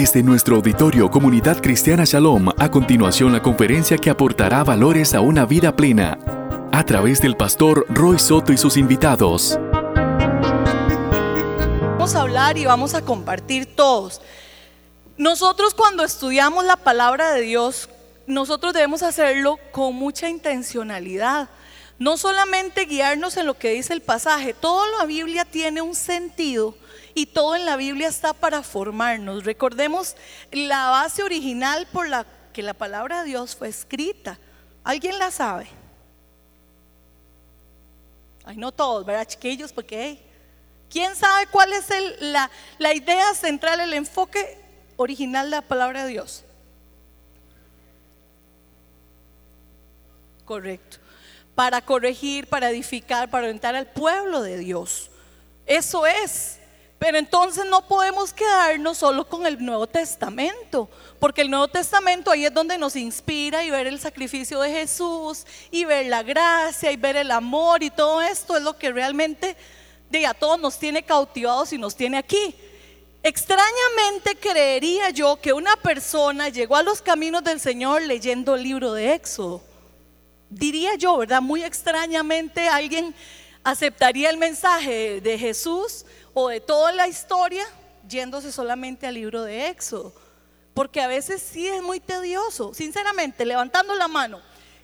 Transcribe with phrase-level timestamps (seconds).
[0.00, 5.44] Desde nuestro auditorio Comunidad Cristiana Shalom, a continuación la conferencia que aportará valores a una
[5.44, 6.16] vida plena,
[6.70, 9.58] a través del pastor Roy Soto y sus invitados.
[11.98, 14.22] Vamos a hablar y vamos a compartir todos.
[15.16, 17.88] Nosotros cuando estudiamos la palabra de Dios,
[18.28, 21.48] nosotros debemos hacerlo con mucha intencionalidad.
[21.98, 26.76] No solamente guiarnos en lo que dice el pasaje, toda la Biblia tiene un sentido
[27.12, 29.44] y todo en la Biblia está para formarnos.
[29.44, 30.14] Recordemos
[30.52, 34.38] la base original por la que la palabra de Dios fue escrita.
[34.84, 35.66] ¿Alguien la sabe?
[38.44, 39.72] Ay, no todos, ¿verdad, chiquillos?
[39.72, 40.22] Porque,
[40.88, 41.86] ¿quién sabe cuál es
[42.20, 44.56] la idea central, el enfoque
[44.96, 46.44] original de la palabra de Dios?
[50.44, 50.97] Correcto.
[51.58, 55.10] Para corregir, para edificar, para orientar al pueblo de Dios.
[55.66, 56.60] Eso es.
[57.00, 60.88] Pero entonces no podemos quedarnos solo con el Nuevo Testamento,
[61.18, 65.46] porque el Nuevo Testamento ahí es donde nos inspira y ver el sacrificio de Jesús
[65.72, 69.56] y ver la gracia y ver el amor y todo esto es lo que realmente
[70.10, 72.54] de a todos nos tiene cautivados y nos tiene aquí.
[73.24, 78.92] Extrañamente creería yo que una persona llegó a los caminos del Señor leyendo el libro
[78.92, 79.60] de Éxodo.
[80.50, 81.42] Diría yo, ¿verdad?
[81.42, 83.14] Muy extrañamente alguien
[83.62, 87.66] aceptaría el mensaje de Jesús o de toda la historia
[88.08, 90.12] yéndose solamente al libro de Éxodo.
[90.74, 94.40] Porque a veces sí es muy tedioso, sinceramente, levantando la mano.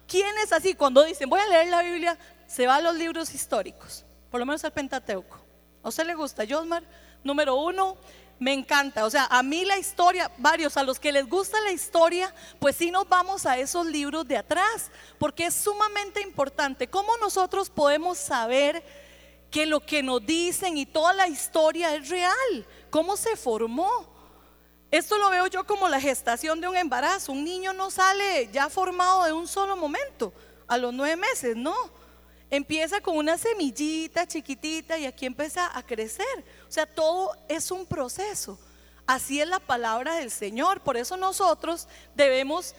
[0.07, 0.75] ¿Quién es así?
[0.75, 4.47] Cuando dicen, voy a leer la Biblia, se va a los libros históricos, por lo
[4.47, 5.39] menos al Pentateuco.
[5.83, 6.83] ¿A usted le gusta, Josmar?
[7.23, 7.97] Número uno,
[8.39, 9.05] me encanta.
[9.05, 12.77] O sea, a mí la historia, varios, a los que les gusta la historia, pues
[12.77, 16.89] sí nos vamos a esos libros de atrás, porque es sumamente importante.
[16.89, 18.83] ¿Cómo nosotros podemos saber
[19.51, 22.67] que lo que nos dicen y toda la historia es real?
[22.91, 24.13] ¿Cómo se formó?
[24.91, 27.33] Esto lo veo yo como la gestación de un embarazo.
[27.33, 30.33] Un niño no sale ya formado de un solo momento,
[30.67, 31.75] a los nueve meses, no
[32.55, 36.45] Empieza con una semillita chiquitita y aquí empieza a crecer.
[36.75, 38.59] O sea, todo es un proceso.
[39.07, 40.81] Así es la palabra del Señor.
[40.81, 41.87] Por eso nosotros
[42.17, 42.75] debemos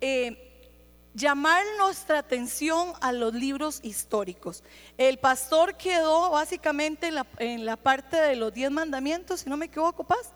[0.00, 0.68] eh,
[1.14, 4.64] llamar nuestra atención a los libros históricos.
[4.98, 9.56] El pastor quedó básicamente en la, en la parte de los diez mandamientos, si no
[9.56, 10.32] me equivoco, Paz.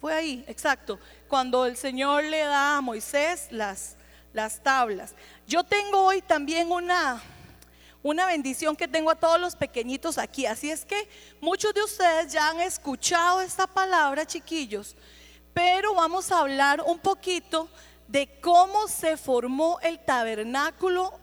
[0.00, 1.00] Fue ahí, exacto.
[1.26, 3.96] Cuando el Señor le da a Moisés las,
[4.32, 5.16] las tablas.
[5.48, 7.20] Yo tengo hoy también una,
[8.02, 10.46] una bendición que tengo a todos los pequeñitos aquí.
[10.46, 11.08] Así es que
[11.40, 14.96] muchos de ustedes ya han escuchado esta palabra, chiquillos,
[15.54, 17.68] pero vamos a hablar un poquito
[18.08, 21.18] de cómo se formó el tabernáculo,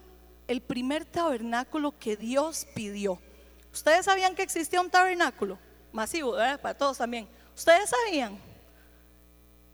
[0.48, 3.20] el primer tabernáculo que Dios pidió.
[3.72, 5.60] ¿Ustedes sabían que existía un tabernáculo?
[5.92, 6.60] Masivo, ¿verdad?
[6.60, 7.28] Para todos también.
[7.56, 8.49] ¿Ustedes sabían?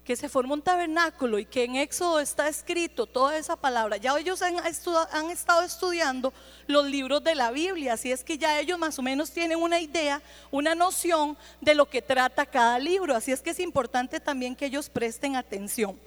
[0.06, 3.98] Que se formó un tabernáculo y que en Éxodo está escrito toda esa palabra.
[3.98, 6.32] Ya ellos han, han, estado estudiando
[6.68, 9.80] los libros de la Biblia, así es que ya ellos más o menos tienen una
[9.80, 10.22] idea,
[10.52, 14.68] una noción de lo que trata cada libro, así es que es importante también que
[14.68, 16.00] ellos presten atención.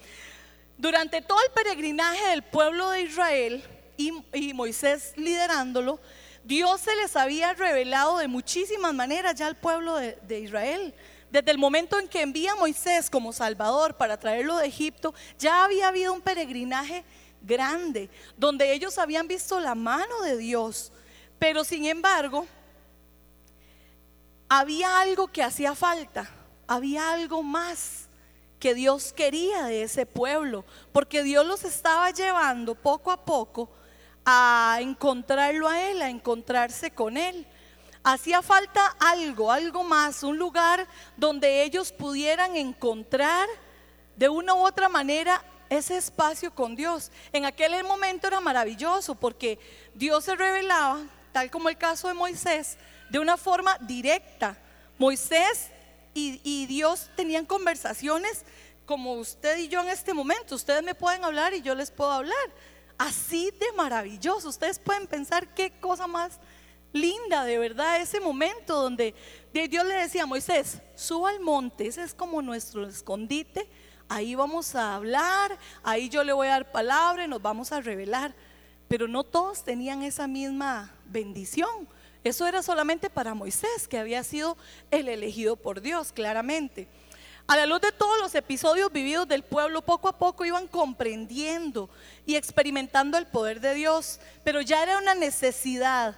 [0.77, 3.65] Durante todo el peregrinaje del pueblo de Israel
[3.97, 5.99] y, Moisés liderándolo,
[6.45, 10.95] Dios se les había revelado de muchísimas maneras ya al pueblo de Israel.
[11.31, 15.65] Desde el momento en que envía a Moisés como Salvador para traerlo de Egipto, ya
[15.65, 17.05] había habido un peregrinaje
[17.43, 20.93] grande, donde ellos habían visto la mano de Dios.
[21.39, 22.47] Pero sin embargo,
[24.49, 26.31] había algo que hacía falta,
[26.67, 28.09] había algo más
[28.59, 33.71] que Dios quería de ese pueblo, porque Dios los estaba llevando poco a poco
[34.25, 37.47] a encontrarlo a Él, a encontrarse con Él.
[38.03, 40.87] Hacía falta algo, algo más, un lugar
[41.17, 43.49] donde ellos pudieran encontrar
[44.17, 47.11] de una u otra manera ese espacio con Dios.
[47.33, 49.59] En aquel momento era maravilloso porque
[49.95, 51.01] Dios se revelaba,
[51.33, 52.79] tal como el caso de Moisés,
[53.11, 54.57] de una forma directa.
[54.99, 55.69] Moisés
[56.15, 58.43] y, Dios tenían conversaciones
[58.87, 60.55] como usted y yo en este momento.
[60.55, 62.35] Ustedes me pueden hablar y yo les puedo hablar.
[62.97, 64.49] Así de maravilloso.
[64.49, 66.41] Ustedes pueden pensar qué cosa más
[66.93, 69.15] linda, de verdad, ese momento donde
[69.53, 73.69] Dios le decía a Moisés, suba al monte, ese es como nuestro escondite,
[74.09, 77.81] ahí vamos a hablar, ahí yo le voy a dar palabra y nos vamos a
[77.81, 78.35] revelar.
[78.89, 81.87] Pero no todos tenían esa misma bendición.
[82.25, 84.57] Eso era solamente para Moisés, que había sido
[84.91, 86.89] el elegido por Dios, claramente.
[87.47, 91.89] A la luz de todos los episodios vividos del pueblo, poco a poco iban comprendiendo
[92.27, 96.17] y experimentando el poder de Dios, pero ya era una necesidad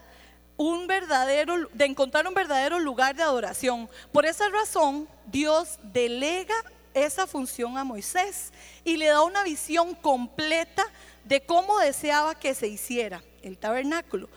[0.61, 3.89] un verdadero, de encontrar un verdadero lugar de adoración.
[4.13, 6.55] Por esa razón, Dios delega
[6.93, 8.53] esa función a Moisés
[8.85, 10.85] y le da una visión completa
[11.25, 14.29] de cómo deseaba que se hiciera el tabernáculo.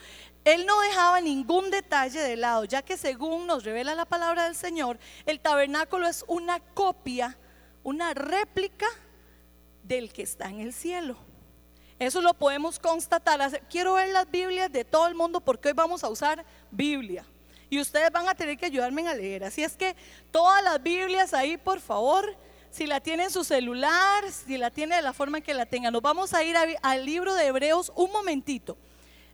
[0.46, 4.56] Él no dejaba ningún detalle de lado, ya que según nos revela la palabra del
[4.56, 7.38] Señor, el tabernáculo es una copia,
[7.84, 8.88] una réplica
[9.84, 11.18] del que está en el cielo.
[12.06, 13.62] Eso lo podemos constatar.
[13.70, 17.26] Quiero ver las Biblias de todo el mundo porque hoy vamos a usar Biblia.
[17.70, 19.46] Y ustedes van a tener que ayudarme a leer.
[19.46, 19.96] Así es que
[20.30, 22.36] todas las Biblias ahí, por favor,
[22.72, 25.92] si la tiene en su celular, si la tiene de la forma que la tenga.
[25.92, 28.78] Nos vamos a ir al libro de Hebreos un momentito.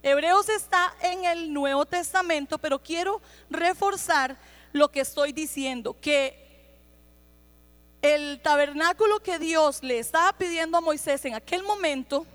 [0.03, 3.19] Hebreos está en el Nuevo Testamento, pero quiero
[3.49, 4.37] reforzar
[4.71, 6.47] lo que estoy diciendo, que
[8.01, 12.25] el tabernáculo que Dios le estaba pidiendo a Moisés en aquel momento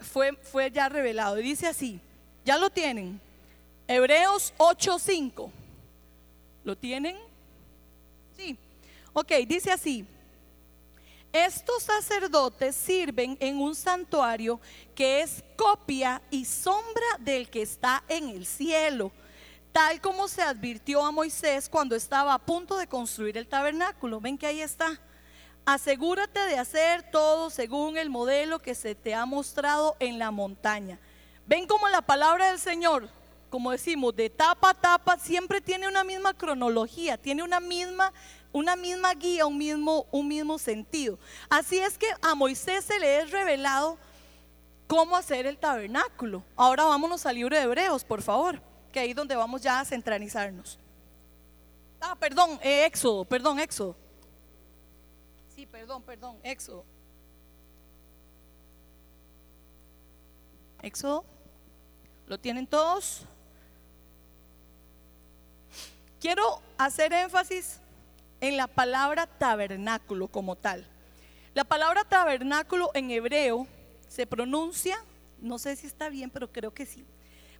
[0.00, 1.38] fue, fue ya revelado.
[1.38, 2.00] Y dice así,
[2.44, 3.20] ya lo tienen.
[3.88, 5.50] Hebreos 8:5.
[6.64, 7.16] ¿Lo tienen?
[8.36, 8.58] Sí.
[9.12, 10.04] Ok, dice así.
[11.32, 14.58] Estos sacerdotes sirven en un santuario
[14.94, 19.12] que es copia y sombra del que está en el cielo,
[19.70, 24.20] tal como se advirtió a Moisés cuando estaba a punto de construir el tabernáculo.
[24.20, 24.98] Ven que ahí está.
[25.66, 31.00] Asegúrate de hacer todo según el modelo que se te ha mostrado en la montaña.
[31.44, 33.08] Ven como la palabra del Señor,
[33.50, 38.12] como decimos, de tapa a tapa, siempre tiene una misma cronología, tiene una misma
[38.52, 41.18] una misma guía, un mismo, un mismo sentido.
[41.50, 43.98] Así es que a Moisés se le es revelado
[44.86, 46.42] cómo hacer el tabernáculo.
[46.54, 49.84] Ahora vámonos al libro de Hebreos, por favor, que ahí es donde vamos ya a
[49.84, 50.78] centralizarnos.
[52.00, 53.96] Ah, perdón, eh, Éxodo, perdón, Éxodo.
[55.56, 56.84] Sí, perdón, perdón, Éxodo.
[60.82, 61.24] Éxodo.
[62.26, 63.22] ¿Lo tienen todos?
[66.20, 67.80] Quiero hacer énfasis
[68.42, 70.86] en la palabra tabernáculo como tal.
[71.54, 73.66] La palabra tabernáculo en hebreo
[74.08, 75.02] se pronuncia,
[75.40, 77.06] no sé si está bien, pero creo que sí,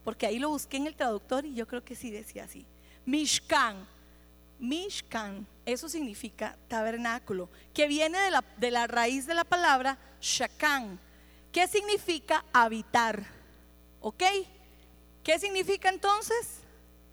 [0.05, 2.67] porque ahí lo busqué en el traductor y yo creo que sí decía así.
[3.07, 3.89] Mishkan,
[4.59, 10.99] Mishkan, eso significa tabernáculo, que viene de la, de la raíz de la palabra shakan,
[11.53, 13.25] que significa habitar.
[14.01, 14.23] ¿Ok?
[15.23, 16.61] ¿Qué significa entonces?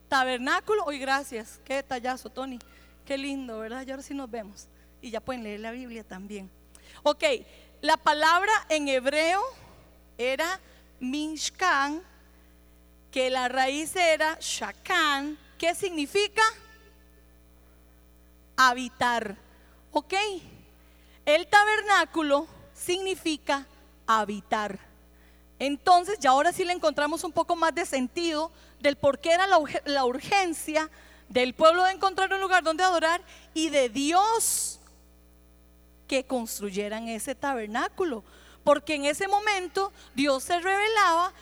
[0.07, 0.83] Tabernáculo.
[0.85, 2.59] Hoy gracias, qué detallazo, Tony.
[3.05, 3.85] Qué lindo, ¿verdad?
[3.85, 4.67] Y ahora sí nos vemos.
[5.01, 6.49] Y ya pueden leer la Biblia también.
[7.01, 7.23] Ok,
[7.81, 9.41] la palabra en hebreo
[10.17, 10.59] era
[10.99, 12.01] Mishkan,
[13.11, 16.41] que la raíz era Shakan, ¿qué significa?
[18.55, 19.37] Habitar.
[19.91, 20.13] ¿Ok?
[21.25, 23.65] El tabernáculo significa
[24.07, 24.79] habitar.
[25.59, 29.47] Entonces, ya ahora sí le encontramos un poco más de sentido del por qué era
[29.47, 30.89] la, la urgencia
[31.29, 33.21] del pueblo de encontrar un lugar donde adorar
[33.53, 34.79] y de Dios
[36.07, 38.23] que construyeran ese tabernáculo.
[38.63, 41.33] Porque en ese momento Dios se revelaba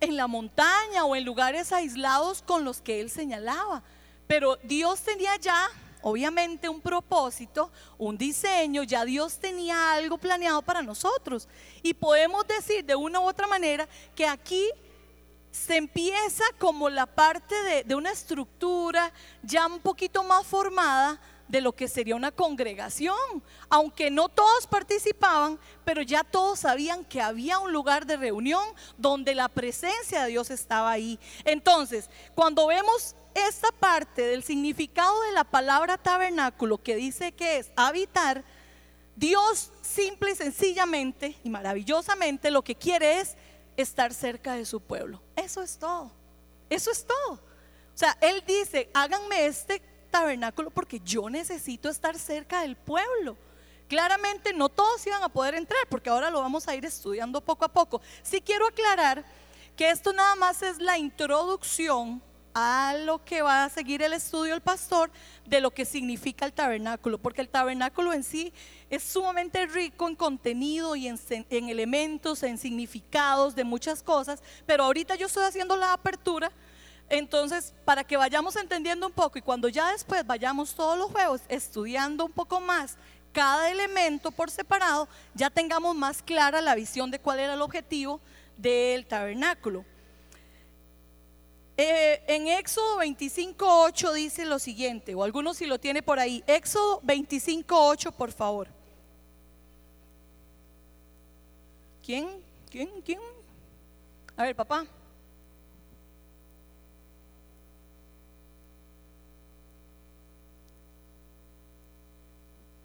[0.00, 3.82] en la montaña o en lugares aislados con los que él señalaba.
[4.26, 5.68] Pero Dios tenía ya,
[6.02, 11.48] obviamente, un propósito, un diseño, ya Dios tenía algo planeado para nosotros.
[11.82, 14.68] Y podemos decir de una u otra manera que aquí
[15.52, 19.12] se empieza como la parte de, una estructura
[19.42, 23.14] ya un poquito más formada de lo que sería una congregación.
[23.68, 28.64] Aunque no todos participaban, pero ya todos sabían que había un lugar de reunión
[28.96, 31.20] donde la presencia de Dios estaba ahí.
[31.44, 37.70] Entonces, cuando vemos esta parte del significado de la palabra tabernáculo que dice que es
[37.76, 38.44] habitar,
[39.16, 43.36] Dios simple y sencillamente y maravillosamente lo que quiere es
[43.76, 45.22] estar cerca de su pueblo.
[45.36, 46.10] Eso es todo.
[46.70, 47.34] Eso es todo.
[47.34, 53.36] O sea, Él dice, háganme este tabernáculo porque yo necesito estar cerca del pueblo.
[53.88, 57.66] Claramente no todos iban a poder entrar porque ahora lo vamos a ir estudiando poco
[57.66, 58.00] a poco.
[58.22, 59.24] Sí quiero aclarar
[59.76, 62.22] que esto nada más es la introducción
[62.54, 65.10] a lo que va a seguir el estudio el pastor
[65.46, 68.52] de lo que significa el tabernáculo, porque el tabernáculo en sí
[68.90, 71.18] es sumamente rico en contenido y en,
[71.50, 76.52] elementos, en significados de muchas cosas, pero ahorita yo estoy haciendo la apertura,
[77.08, 81.40] entonces para que vayamos entendiendo un poco y cuando ya después vayamos todos los juegos
[81.48, 82.96] estudiando un poco más
[83.32, 88.20] cada elemento por separado, ya tengamos más clara la visión de cuál era el objetivo
[88.58, 89.84] del tabernáculo.
[91.84, 96.44] Eh, en Éxodo 25.8 dice lo siguiente, o algunos si lo tiene por ahí.
[96.46, 98.68] Éxodo 25.8, por favor.
[102.04, 102.40] ¿Quién?
[102.70, 102.88] ¿Quién?
[103.04, 103.18] ¿Quién?
[104.36, 104.86] A ver, papá.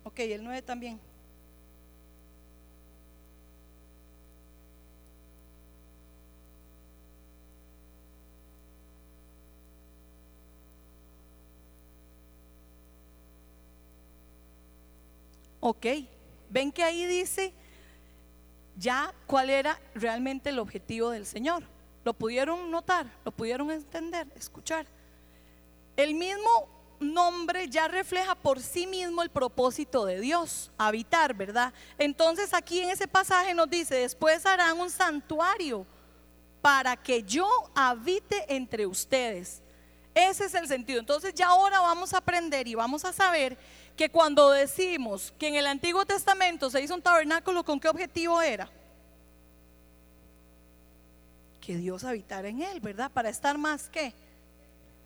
[0.06, 1.00] Ok, el 9 también.
[15.70, 15.86] Ok,
[16.50, 17.54] ven que ahí dice
[18.78, 21.62] ya cuál era realmente el objetivo del Señor.
[22.06, 23.12] ¿Lo pudieron notar?
[23.26, 24.30] ¿Lo pudieron entender?
[24.38, 24.88] ¿Escuchar?
[25.98, 26.70] El mismo
[27.02, 31.74] nombre ya refleja por sí mismo el propósito de Dios, habitar, ¿verdad?
[31.98, 35.86] Entonces aquí en ese pasaje nos dice, después harán un santuario
[36.62, 37.46] para que yo
[37.76, 39.62] habite entre ustedes.
[40.16, 41.02] Ese es el sentido.
[41.02, 43.58] Entonces ya ahora vamos a aprender y vamos a saber
[43.98, 48.42] que cuando decimos que en el Antiguo Testamento se hizo un tabernáculo, ¿con qué objetivo
[48.42, 48.70] era?
[51.60, 53.12] Que Dios habitara en él, ¿verdad?
[53.12, 54.14] Para estar más que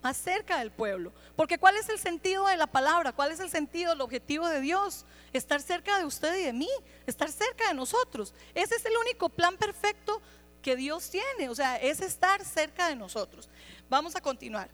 [0.03, 1.13] más cerca del pueblo.
[1.35, 3.13] Porque ¿cuál es el sentido de la palabra?
[3.13, 5.05] ¿Cuál es el sentido, el objetivo de Dios?
[5.31, 6.69] Estar cerca de usted y de mí,
[7.07, 8.33] estar cerca de nosotros.
[8.53, 10.21] Ese es el único plan perfecto
[10.61, 13.49] que Dios tiene, o sea, es estar cerca de nosotros.
[13.89, 14.69] Vamos a continuar.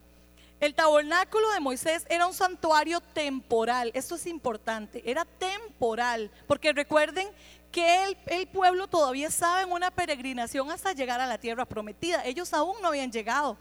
[0.59, 7.27] El tabernáculo de Moisés era un santuario temporal, esto es importante, era temporal, porque recuerden
[7.71, 12.53] que el, pueblo todavía estaba en una peregrinación hasta llegar a la tierra prometida, ellos
[12.53, 13.55] aún no habían llegado.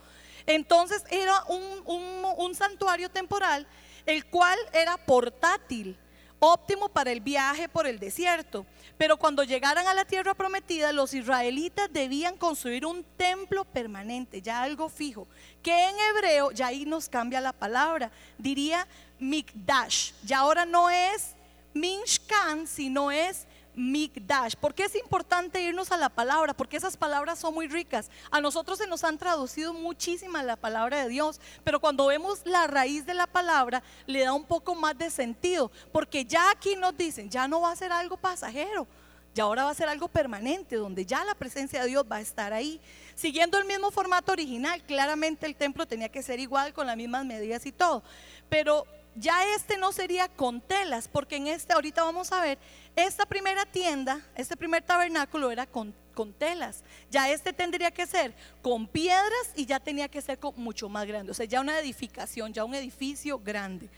[0.47, 3.67] Entonces era un santuario temporal,
[4.07, 5.99] el cual era portátil,
[6.39, 8.67] óptimo para el viaje por el desierto.
[8.99, 14.63] Pero cuando llegaran a la tierra prometida, los israelitas debían construir un templo permanente, ya
[14.63, 15.27] algo fijo,
[15.63, 18.87] que en hebreo, ya ahí nos cambia la palabra, diría
[19.19, 20.13] mikdash.
[20.25, 21.35] Ya ahora no es
[21.75, 23.47] minshkan, sino es
[23.77, 24.55] Mikdash.
[24.57, 26.55] ¿Por qué es importante irnos a la palabra?
[26.55, 28.11] Porque esas palabras son muy ricas.
[28.31, 32.67] A nosotros se nos han traducido muchísimas la palabra de Dios, pero cuando vemos la
[32.67, 36.97] raíz de la palabra le da un poco más de sentido, porque ya aquí nos
[36.97, 38.87] dicen, ya no va a ser algo pasajero.
[39.35, 42.21] Ya ahora va a ser algo permanente, donde ya la presencia de Dios va a
[42.23, 42.81] estar ahí.
[43.15, 47.27] Siguiendo el mismo formato original, claramente el templo tenía que ser igual, con las mismas
[47.27, 48.03] medidas y todo.
[48.49, 52.59] Pero ya este no sería con telas, porque en este, ahorita vamos a ver,
[52.95, 56.85] esta primera tienda, este primer tabernáculo era con, con, telas.
[57.11, 61.33] Ya este tendría que ser con piedras y ya tenía que ser mucho más grande.
[61.33, 63.89] O sea, ya una edificación, ya un edificio grande.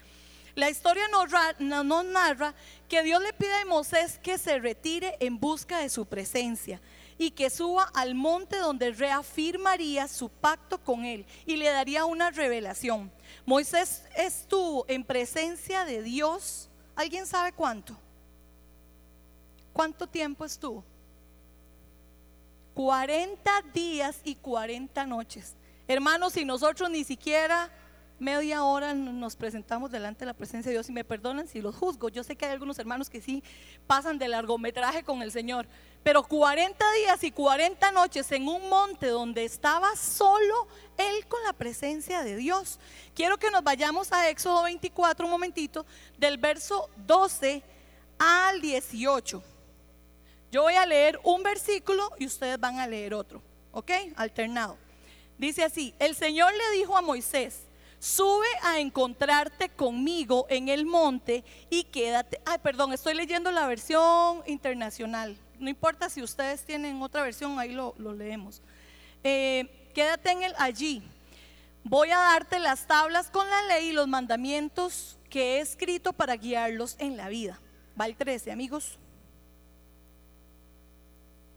[0.54, 1.30] La historia nos,
[1.84, 2.54] nos narra
[2.88, 6.80] que Dios le pide a Moisés que se retire en busca de su presencia
[7.16, 12.30] y que suba al monte donde reafirmaría su pacto con él y le daría una
[12.30, 13.12] revelación.
[13.48, 16.68] Moisés estuvo en presencia de Dios.
[16.94, 17.96] ¿Alguien sabe cuánto?
[19.72, 20.84] ¿Cuánto tiempo estuvo?
[22.74, 25.54] 40 días y 40 noches.
[25.86, 27.70] Hermanos, si nosotros ni siquiera
[28.18, 31.74] media hora nos presentamos delante de la presencia de Dios y me perdonan si los
[31.74, 32.10] juzgo.
[32.10, 33.42] Yo sé que hay algunos hermanos que sí
[33.86, 35.66] pasan de largometraje con el Señor,
[36.02, 41.52] pero 40 días y 40 noches en un monte donde estaba solo Él con la
[41.52, 42.78] presencia de Dios.
[43.14, 45.84] Quiero que nos vayamos a Éxodo 24 un momentito,
[46.16, 47.62] del verso 12
[48.18, 49.42] al 18.
[50.50, 53.90] Yo voy a leer un versículo y ustedes van a leer otro, ¿ok?
[54.16, 54.78] Alternado.
[55.36, 57.64] Dice así, el Señor le dijo a Moisés,
[57.98, 62.40] sube a encontrarte conmigo en el monte y quédate.
[62.46, 65.36] Ay, perdón, estoy leyendo la versión internacional.
[65.58, 68.62] No importa si ustedes tienen otra versión, ahí lo, leemos.
[69.22, 71.02] Eh, quédate en el, allí.
[71.84, 76.36] Voy a darte las tablas con la ley y los mandamientos que he escrito para
[76.36, 77.60] guiarlos en la vida.
[78.00, 78.98] Va el 13, amigos.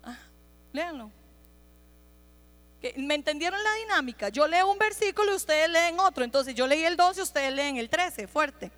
[0.04, 0.18] Ah,
[0.74, 1.12] léanlo.
[2.98, 4.30] ¿Me entendieron la dinámica?
[4.30, 6.24] Yo leo un versículo y ustedes leen otro.
[6.24, 8.72] Entonces yo leí el 12 y ustedes leen el 13, fuerte.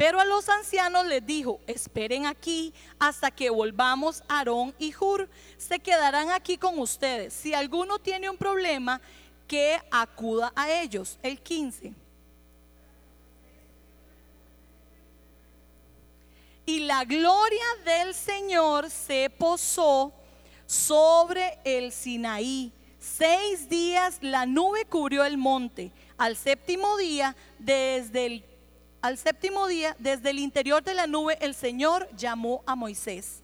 [0.00, 5.28] Pero a los ancianos les dijo, esperen aquí hasta que volvamos Aarón y Hur.
[5.58, 7.34] Se quedarán aquí con ustedes.
[7.34, 8.98] Si alguno tiene un problema,
[9.46, 11.18] que acuda a ellos.
[11.22, 11.92] El 15.
[16.64, 20.14] y la gloria del Señor se posó
[20.66, 22.72] sobre el Sinaí.
[22.98, 25.92] Seis días la nube cubrió el monte.
[26.16, 28.49] Al séptimo día, desde el,
[29.02, 33.42] al séptimo día, desde el interior de la nube, el Señor llamó a Moisés.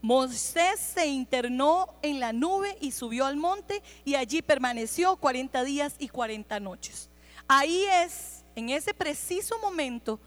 [0.00, 5.94] Moisés se internó en la nube y subió al monte y allí permaneció 40 días
[5.98, 7.10] y 40 noches.
[7.48, 10.20] Ahí es, en ese preciso momento,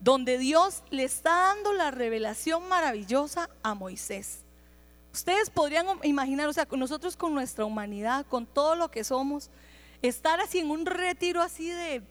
[0.00, 4.45] donde Dios le está dando la revelación maravillosa a Moisés.
[5.16, 9.48] Ustedes podrían imaginar, o sea, nosotros con nuestra humanidad, con todo lo que somos,
[10.02, 12.02] estar así en un retiro así de,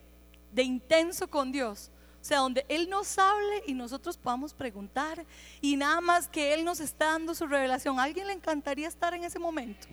[0.51, 1.91] de intenso con Dios.
[2.19, 5.23] O sea, donde Él nos hable y nosotros podamos preguntar
[5.61, 7.99] y nada más que Él nos está dando su revelación.
[7.99, 9.85] ¿A alguien le encantaría estar en ese momento?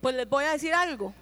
[0.00, 1.12] Pues les voy a decir algo.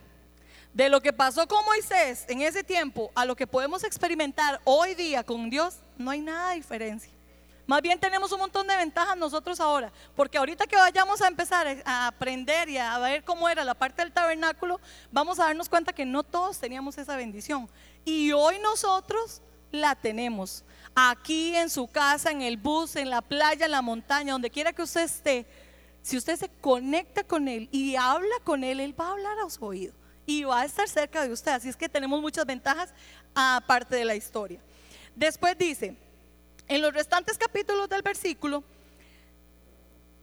[0.75, 4.95] De lo que pasó con Moisés en ese tiempo a lo que podemos experimentar hoy
[4.95, 7.15] día con Dios, no hay nada de diferencia.
[7.66, 11.82] Más bien tenemos un montón de ventajas nosotros ahora, porque ahorita que vayamos a empezar
[11.85, 14.80] a aprender y a ver cómo era la parte del tabernáculo,
[15.11, 17.68] vamos a darnos cuenta que no todos teníamos esa bendición.
[18.04, 19.42] Y hoy nosotros
[19.73, 20.64] la tenemos.
[20.94, 24.73] Aquí en su casa, en el bus, en la playa, en la montaña, donde quiera
[24.73, 25.46] que usted esté,
[26.02, 29.50] si usted se conecta con Él y habla con Él, Él va a hablar a
[29.50, 29.92] su oído
[30.25, 31.50] y va a estar cerca de usted.
[31.50, 32.94] Así es que tenemos muchas ventajas
[33.35, 34.61] aparte de la historia.
[35.16, 35.96] Después dice,
[36.68, 38.64] en los restantes capítulos del versículo,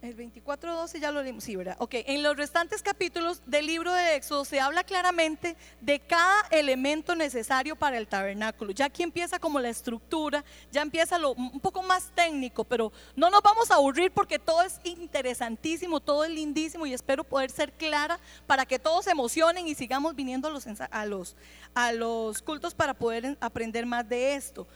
[0.03, 1.77] el 24.12 ya lo leímos, sí, ¿verdad?
[1.79, 7.15] Ok, en los restantes capítulos del libro de Éxodo se habla claramente de cada elemento
[7.15, 8.71] necesario para el tabernáculo.
[8.71, 13.29] Ya aquí empieza como la estructura, ya empieza lo un poco más técnico, pero no
[13.29, 17.71] nos vamos a aburrir porque todo es interesantísimo, todo es lindísimo y espero poder ser
[17.71, 21.37] clara para que todos se emocionen y sigamos viniendo a los, a los,
[21.73, 24.67] a los cultos para poder aprender más de esto.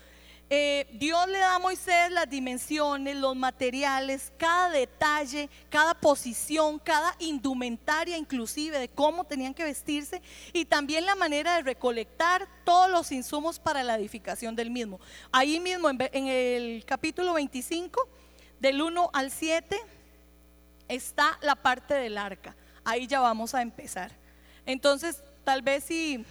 [0.50, 7.14] Eh, Dios le da a Moisés las dimensiones, los materiales, cada detalle, cada posición, cada
[7.20, 10.22] indumentaria inclusive de cómo tenían que vestirse
[10.54, 15.02] y también la manera de recolectar todos los insumos para la edificación del mismo.
[15.34, 18.08] Ahí mismo en, el capítulo 25,
[18.62, 19.78] del 1 al 7,
[20.88, 22.56] está la parte del arca.
[22.86, 24.14] Ahí ya vamos a empezar.
[24.66, 26.24] Entonces, tal vez si,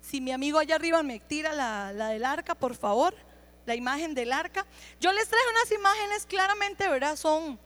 [0.00, 3.14] si mi amigo allá arriba me tira la, la del arca, por favor
[3.68, 4.66] la imagen del arca.
[4.98, 7.16] Yo les traje unas imágenes claramente, ¿verdad?
[7.16, 7.60] Son,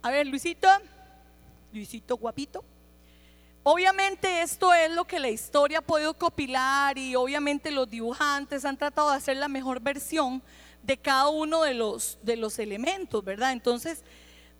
[0.00, 0.66] a ver, Luisito,
[1.70, 2.64] Luisito guapito.
[3.62, 8.78] Obviamente esto es lo que la historia ha podido copilar y obviamente los dibujantes han
[8.78, 10.42] tratado de hacer la mejor versión
[10.82, 13.52] de cada uno de los, de los elementos, ¿verdad?
[13.52, 14.02] Entonces,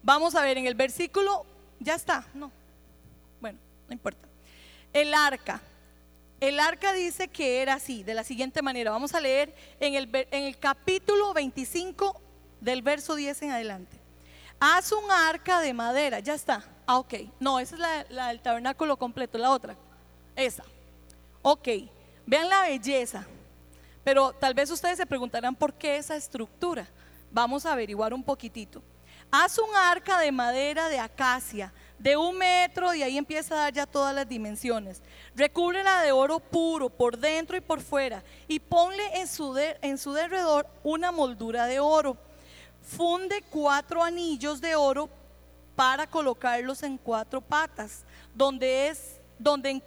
[0.03, 1.47] vamos a ver en el versículo,
[1.81, 2.53] ya está, no,
[3.41, 4.29] bueno, no importa.
[4.93, 5.63] El arca,
[6.41, 8.91] el arca dice que era así, de la siguiente manera.
[8.91, 12.21] Vamos a leer en el, capítulo 25
[12.61, 13.99] del verso 10 en adelante.
[14.61, 16.65] Haz un arca de madera, ya está.
[16.87, 17.15] Ah, ok.
[17.41, 19.77] No, esa es la, la del tabernáculo completo, la otra.
[20.37, 20.65] Esa.
[21.43, 21.69] Ok.
[22.27, 23.27] Vean la belleza.
[24.05, 26.89] Pero tal vez ustedes se preguntarán por qué esa estructura.
[27.31, 28.83] Vamos a averiguar un poquitito.
[29.31, 33.73] Haz un arca de madera de acacia de un metro y ahí empieza a dar
[33.73, 35.03] ya todas las dimensiones.
[35.35, 40.13] Recúbrela de oro puro por dentro y por fuera y ponle en su, en su
[40.13, 42.17] derredor una moldura de oro.
[42.83, 45.11] Funde cuatro anillos de oro
[45.75, 49.83] para colocarlos en cuatro patas, donde es donde en,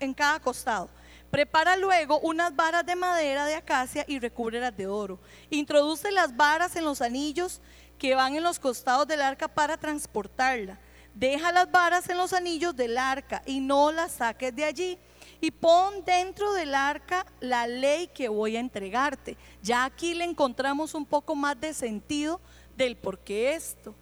[0.00, 0.88] en cada costado.
[1.30, 5.18] Prepara luego unas varas de madera de acacia y recúbrelas de oro.
[5.50, 7.60] Introduce las varas en los anillos
[7.98, 10.78] que van en los costados del arca para transportarla
[11.18, 14.98] deja las varas en los anillos del arca y no las saques de allí.
[15.40, 19.36] Y pon dentro del arca la ley que voy a entregarte.
[19.62, 22.40] Ya aquí le encontramos un poco más de sentido
[22.76, 23.94] del por qué esto.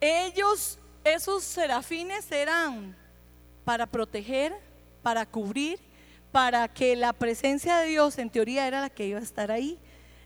[0.00, 2.96] Ellos, esos serafines eran
[3.64, 4.54] para proteger,
[5.02, 5.80] para cubrir,
[6.30, 9.78] para que la presencia de Dios en teoría era la que iba a estar ahí.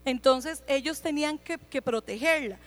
[0.05, 2.59] Entonces ellos tenían que, que protegerla.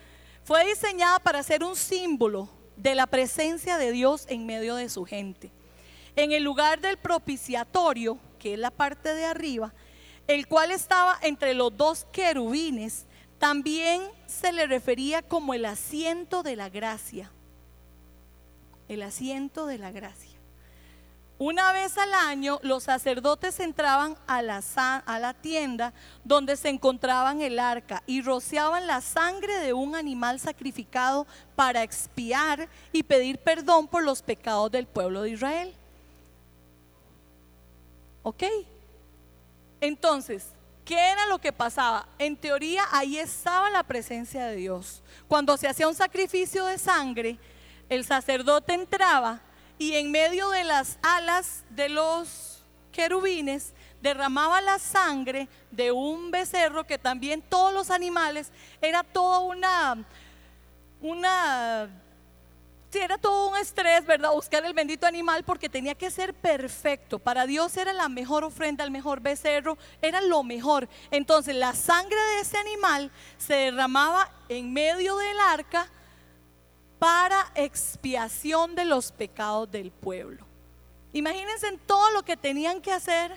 [0.44, 5.06] Fue diseñada para ser un símbolo de la presencia de Dios en medio de su
[5.06, 5.52] gente.
[6.16, 9.74] En el lugar del propiciatorio, que es la parte de arriba,
[10.28, 13.06] el cual estaba entre los dos querubines,
[13.40, 17.32] también se le refería como el asiento de la gracia.
[18.88, 20.33] El asiento de la gracia.
[21.40, 24.62] Una vez al año los sacerdotes entraban a la,
[25.06, 25.92] a la, tienda
[26.24, 32.70] donde se encontraban el arca y rociaban la sangre de un animal sacrificado para expiar
[32.92, 35.74] y pedir perdón por los pecados del pueblo de Israel.
[38.22, 38.44] ¿Ok?
[39.82, 40.46] Entonces,
[40.86, 42.08] ¿qué era lo que pasaba?
[42.20, 45.02] En teoría ahí estaba la presencia de Dios.
[45.28, 47.38] Cuando se hacía un sacrificio de sangre,
[47.90, 49.42] el sacerdote entraba
[49.84, 56.86] y en medio de las alas de los querubines derramaba la sangre de un becerro
[56.86, 58.50] que también todos los animales
[58.82, 60.06] era toda una
[61.02, 61.90] una
[62.94, 64.32] era todo un estrés, ¿verdad?
[64.32, 67.18] Buscar el bendito animal porque tenía que ser perfecto.
[67.18, 70.88] Para Dios era la mejor ofrenda, el mejor becerro, era lo mejor.
[71.10, 75.90] Entonces la sangre de ese animal se derramaba en medio del arca
[77.04, 80.46] para expiación de los pecados del pueblo.
[81.12, 83.36] Imagínense en todo lo que tenían que hacer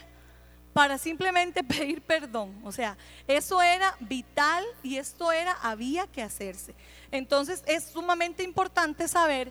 [0.72, 2.60] para simplemente pedir perdón.
[2.62, 6.76] O sea, eso era vital y esto era, había que hacerse.
[7.10, 9.50] Entonces es sumamente importante saber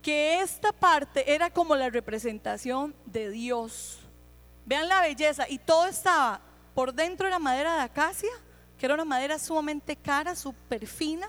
[0.00, 3.98] que esta parte era como la representación de Dios.
[4.66, 6.42] Vean la belleza y todo estaba
[6.76, 8.30] por dentro de la madera de acacia,
[8.78, 11.28] que era una madera sumamente cara, súper fina,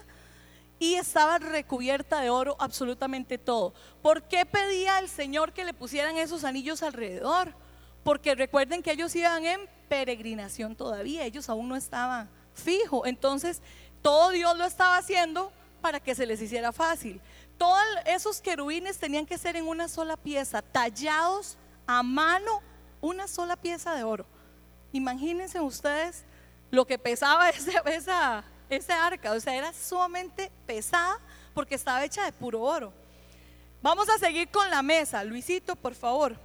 [0.80, 3.74] y estaba recubierta de oro absolutamente todo.
[4.02, 7.54] ¿Por qué pedía el Señor que le pusieran esos anillos alrededor?
[8.04, 13.08] Porque recuerden que ellos iban en peregrinación todavía, ellos aún no estaban fijos.
[13.08, 13.62] Entonces,
[14.02, 17.22] todo Dios lo estaba haciendo para que se les hiciera fácil.
[17.58, 21.58] Todos esos querubines tenían que ser en una sola pieza, tallados
[21.88, 22.62] a mano,
[23.02, 24.26] una sola pieza de oro.
[24.92, 26.26] Imagínense ustedes
[26.72, 31.20] lo que pesaba esa, esa, esa arca, o sea, era sumamente pesada
[31.54, 32.94] porque estaba hecha de puro oro.
[33.82, 35.24] Vamos a seguir con la mesa.
[35.24, 36.36] Luisito, por favor.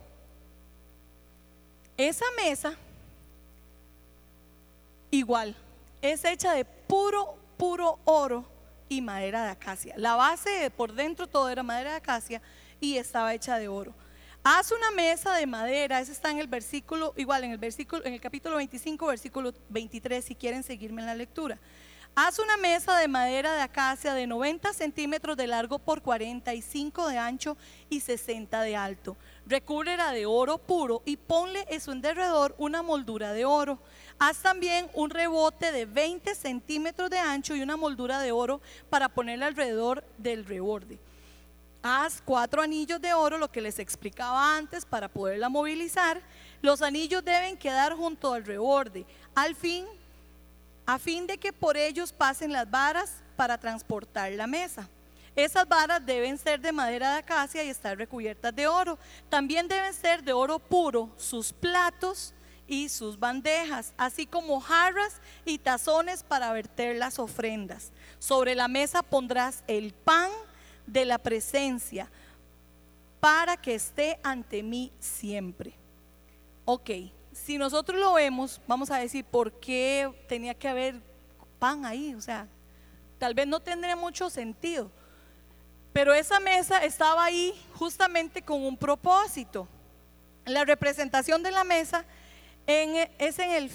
[1.97, 2.75] Esa mesa,
[5.11, 5.57] igual,
[6.03, 8.47] es hecha de puro puro oro
[8.89, 9.95] y madera de acacia.
[9.99, 12.41] La base por dentro todo era madera de acacia
[12.81, 13.93] y estaba hecha de oro.
[14.43, 18.15] Haz una mesa de madera, ese está en el versículo, igual en el versículo, en
[18.15, 21.59] el capítulo 25, versículo 23, si quieren seguirme en la lectura.
[22.17, 27.19] Haz una mesa de madera de acacia de 90 centímetros de largo por 45 de
[27.19, 27.57] ancho
[27.89, 29.17] y 60 de alto.
[29.47, 33.79] Recúbrela de oro puro y ponle en su derredor una moldura de oro.
[34.19, 39.09] Haz también un rebote de 20 centímetros de ancho y una moldura de oro para
[39.09, 40.99] ponerle alrededor del reborde.
[41.83, 46.21] Haz cuatro anillos de oro, lo que les explicaba antes, para poderla movilizar.
[46.61, 49.87] Los anillos deben quedar junto al reborde, al fin,
[50.93, 54.89] a fin de que por ellos pasen las varas para transportar la mesa.
[55.37, 58.99] Esas varas deben ser de madera de acacia y estar recubiertas de oro.
[59.29, 62.35] También deben ser de oro puro sus platos,
[62.67, 67.91] y sus bandejas, así como jarras y tazones para verter las ofrendas.
[68.21, 70.31] Sobre la mesa pondrás el pan
[70.87, 72.09] de la presencia
[73.19, 75.75] para que esté ante mí siempre.
[76.65, 76.91] Ok,
[77.45, 81.01] si nosotros lo vemos, vamos a decir, ¿por qué tenía que haber
[81.59, 82.15] pan ahí?
[82.15, 82.47] O sea,
[83.19, 84.91] tal vez no tendría mucho sentido.
[85.93, 89.67] Pero esa mesa estaba ahí justamente con un propósito.
[90.45, 92.05] La representación de la mesa
[92.67, 93.71] es en el...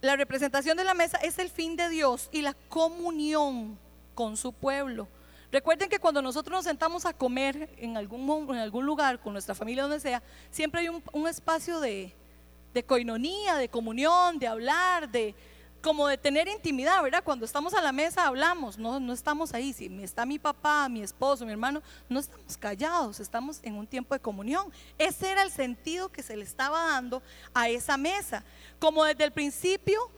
[0.00, 3.78] La representación de la mesa es el fin de Dios y la comunión
[4.14, 5.08] con su pueblo.
[5.50, 8.26] Recuerden que cuando nosotros nos sentamos a comer en algún,
[8.84, 12.14] lugar, con nuestra familia, donde sea, siempre hay un, un espacio de,
[12.74, 15.34] de coinonía, de comunión, de hablar, de,
[15.80, 17.22] como de tener intimidad, ¿verdad?
[17.24, 19.72] Cuando estamos a la mesa hablamos, no, no estamos ahí.
[19.72, 24.14] Si está mi papá, mi esposo, mi hermano, no estamos callados, estamos en un tiempo
[24.14, 24.72] de comunión.
[24.98, 27.22] Ese era el sentido que se le estaba dando
[27.54, 28.44] a esa mesa.
[28.78, 30.10] Como desde el principio,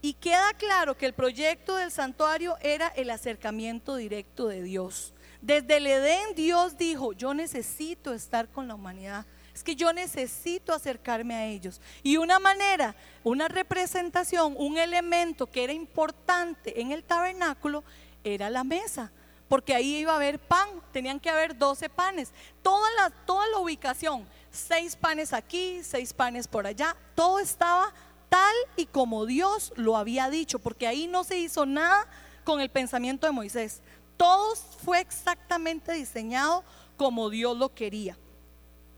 [0.00, 5.14] y queda claro que el proyecto del santuario era el acercamiento directo de Dios.
[5.40, 9.26] Desde el Edén Dios dijo, yo necesito estar con la humanidad
[9.58, 11.80] es que yo necesito acercarme a ellos.
[12.04, 17.82] Y una manera, una representación, un elemento que era importante en el tabernáculo
[18.22, 19.10] era la mesa.
[19.48, 22.30] Porque ahí iba a haber pan, tenían que haber 12 panes.
[22.62, 27.92] Toda la, toda la ubicación, seis panes aquí, seis panes por allá, todo estaba
[28.28, 32.06] tal y como Dios lo había dicho, porque ahí no se hizo nada
[32.44, 33.82] con el pensamiento de Moisés.
[34.16, 36.64] Todo fue exactamente diseñado
[36.96, 38.16] como Dios lo quería.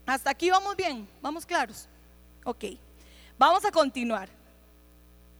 [0.06, 1.88] Hasta aquí vamos bien, vamos claros.
[2.44, 2.64] Ok,
[3.38, 4.28] vamos a continuar.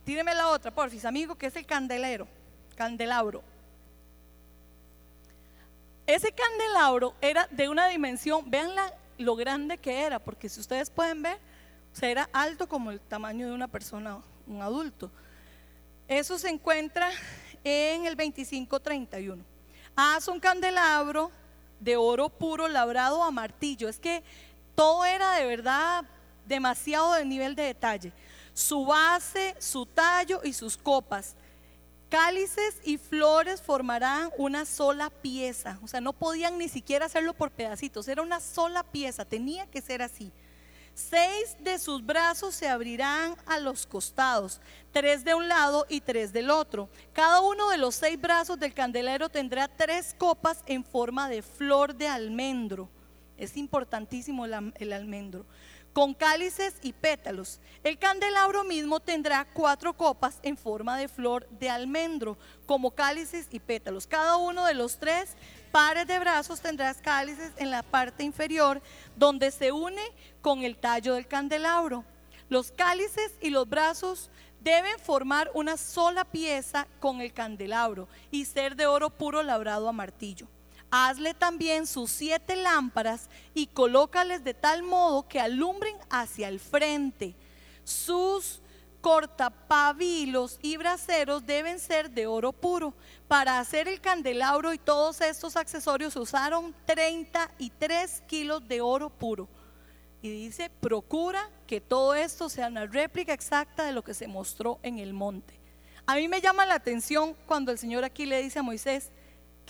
[0.05, 2.27] Tíreme la otra, porfis, amigo, que es el candelero,
[2.77, 3.43] candelabro.
[6.07, 8.71] Ese candelabro era de una dimensión, vean
[9.19, 11.39] lo grande que era, porque si ustedes pueden ver,
[11.93, 15.11] o era alto como el tamaño de una persona, un adulto.
[16.09, 17.11] Eso se encuentra
[17.65, 19.45] en el 2531.
[19.97, 21.31] Haz un candelabro
[21.79, 23.89] de oro puro labrado a martillo.
[23.89, 24.23] Es que
[24.75, 26.05] todo era de verdad
[26.47, 28.13] demasiado de nivel de detalle.
[28.55, 31.37] Su base, su tallo y sus copas.
[32.09, 35.79] Cálices y flores formarán una sola pieza.
[35.83, 38.09] O sea, no podían ni siquiera hacerlo por pedacitos.
[38.09, 39.25] Era una sola pieza.
[39.25, 40.33] Tenía que ser así.
[41.09, 44.61] Seis de sus brazos se abrirán a los costados,
[44.93, 46.91] tres de un lado y tres del otro.
[47.15, 51.95] Cada uno de los seis brazos del candelero tendrá tres copas en forma de flor
[51.95, 52.89] de almendro.
[53.39, 55.47] Es importantísimo el, almendro
[55.93, 57.61] con cálices y pétalos.
[57.83, 63.61] El candelabro mismo tendrá cuatro copas en forma de flor de almendro, como cálices y
[63.61, 64.07] pétalos.
[64.07, 65.37] Cada uno de los tres
[65.73, 68.81] pares de brazos tendrá cálices en la parte inferior,
[69.17, 70.03] donde se une
[70.41, 72.05] con el tallo del candelabro.
[72.49, 78.77] Los cálices y los brazos deben formar una sola pieza con el candelabro y ser
[78.77, 80.49] de oro puro labrado a martillo.
[80.91, 87.37] Hazle también sus siete lámparas y colócales de tal modo que alumbren hacia el frente.
[87.85, 88.61] Sus
[89.01, 92.95] cortapabilos y braseros deben ser de oro puro.
[93.29, 99.49] Para hacer el candelabro y todos estos accesorios usaron 33 kilos de oro puro.
[100.23, 104.79] Y dice, procura que todo esto sea una réplica exacta de lo que se mostró
[104.83, 105.59] en el monte.
[106.05, 109.11] A mí me llama la atención cuando el Señor aquí le dice a Moisés,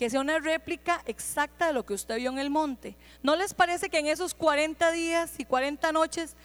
[0.00, 2.96] que sea una réplica exacta de lo que usted vio en el monte.
[3.22, 6.36] ¿No les parece que en esos 40 días y 40 noches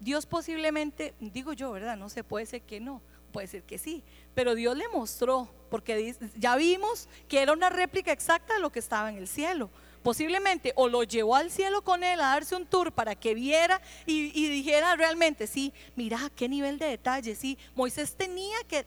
[0.00, 1.96] Dios posiblemente, digo yo, ¿verdad?
[1.96, 4.02] No se puede ser que no, puede ser que sí,
[4.34, 8.80] pero Dios le mostró, porque ya vimos que era una réplica exacta de lo que
[8.80, 9.70] estaba en el cielo.
[10.02, 13.80] Posiblemente o lo llevó al cielo con él a darse un tour para que viera
[14.04, 18.84] y, y dijera realmente, sí, mira qué nivel de detalle, sí, Moisés tenía que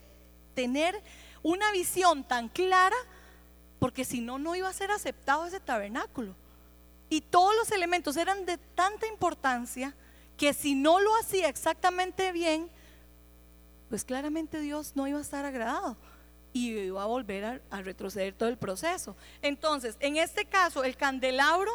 [0.56, 1.02] tener
[1.42, 2.98] una visión tan clara
[3.80, 6.36] porque si no, no iba a ser aceptado ese tabernáculo.
[7.10, 9.96] Y todos los elementos eran de tanta importancia
[10.38, 12.70] que si no lo hacía exactamente bien,
[13.90, 15.98] pues claramente Dios no iba a estar agradado
[16.54, 19.16] y iba a volver a, retroceder todo el proceso.
[19.42, 21.72] Entonces, en este caso, el candelabro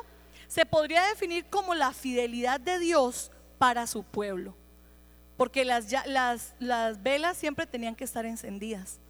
[0.46, 4.54] se podría definir como la fidelidad de Dios para su pueblo,
[5.36, 9.00] porque las, las, las velas siempre tenían que estar encendidas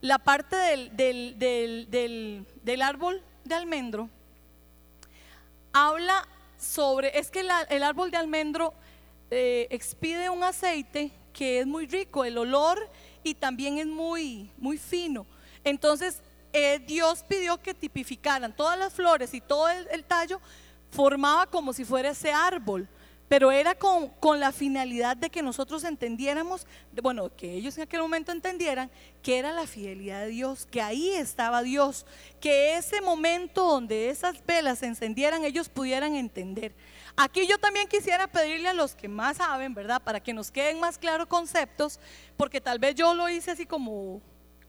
[0.00, 2.46] la parte del,
[2.82, 4.08] árbol de almendro
[5.72, 6.26] habla
[6.58, 8.74] sobre, es que el árbol de almendro
[9.30, 12.90] eh, expide un aceite que es muy rico, el olor
[13.22, 15.26] y también es muy, muy fino.
[15.62, 20.40] Entonces, eh, Dios pidió que tipificaran todas las flores y todo el tallo,
[20.90, 22.88] formaba como si fuera ese árbol
[23.30, 26.66] pero era con, la finalidad de que nosotros entendiéramos,
[27.00, 28.90] bueno, que ellos en aquel momento entendieran
[29.22, 32.06] que era la fidelidad de Dios, que ahí estaba Dios,
[32.40, 36.74] que ese momento donde esas velas se encendieran, ellos pudieran entender.
[37.14, 40.02] Aquí yo también quisiera pedirle a los que más saben, ¿verdad?
[40.02, 42.00] Para que nos queden más claros conceptos,
[42.36, 44.20] porque tal vez yo lo hice así como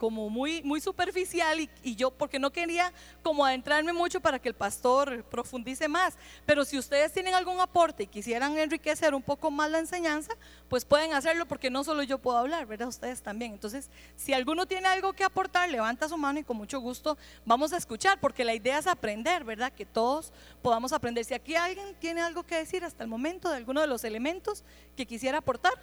[0.02, 4.56] como muy, muy superficial y, yo porque no quería como adentrarme mucho para que el
[4.56, 6.16] pastor profundice más.
[6.44, 10.34] Pero si ustedes tienen algún aporte y quisieran enriquecer un poco más la enseñanza,
[10.70, 12.88] pues pueden hacerlo porque no solo yo puedo hablar, ¿verdad?
[12.88, 13.54] Ustedes también.
[13.54, 17.72] Entonces, si alguno tiene algo que aportar, levanta su mano y con mucho gusto vamos
[17.72, 19.72] a escuchar, porque la idea es aprender, ¿verdad?
[19.72, 20.34] Que todos
[20.64, 21.26] podamos aprender.
[21.26, 24.64] Si aquí alguien tiene algo que decir hasta el momento de alguno de los elementos
[24.98, 25.74] que quisiera aportar,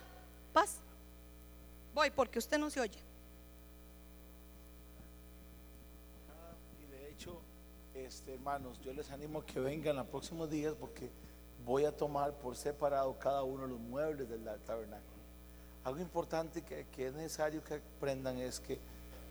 [0.52, 0.78] paz.
[1.94, 3.07] Voy porque usted no se oye.
[8.08, 11.10] Este, hermanos, yo les animo a que vengan los próximos días porque
[11.66, 15.18] voy a tomar por separado cada uno de los muebles del tabernáculo.
[15.84, 18.78] Algo importante que, que es necesario que aprendan es que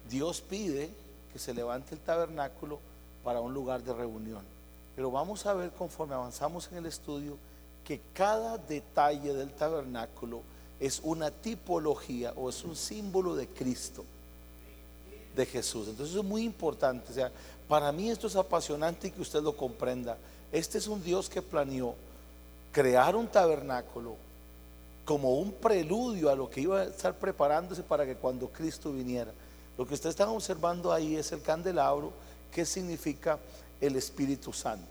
[0.07, 0.91] Dios pide
[1.33, 2.79] que se levante el tabernáculo
[3.23, 4.45] para un lugar de reunión.
[4.95, 7.35] Pero vamos a ver conforme avanzamos en el estudio
[7.83, 10.43] que cada detalle del tabernáculo
[10.79, 14.05] es una tipología o es un símbolo de Cristo,
[15.37, 15.87] de Jesús.
[15.87, 17.11] Entonces es muy importante.
[17.11, 17.31] O sea,
[17.69, 20.17] para mí esto es apasionante y que usted lo comprenda.
[20.51, 21.95] Este es un Dios que planeó
[22.73, 24.15] crear un tabernáculo
[25.05, 29.31] como un preludio a lo que iba a estar preparándose para que cuando Cristo viniera.
[29.77, 32.11] Lo que usted está observando ahí es el candelabro,
[32.51, 33.39] que significa
[33.79, 34.87] el Espíritu Santo.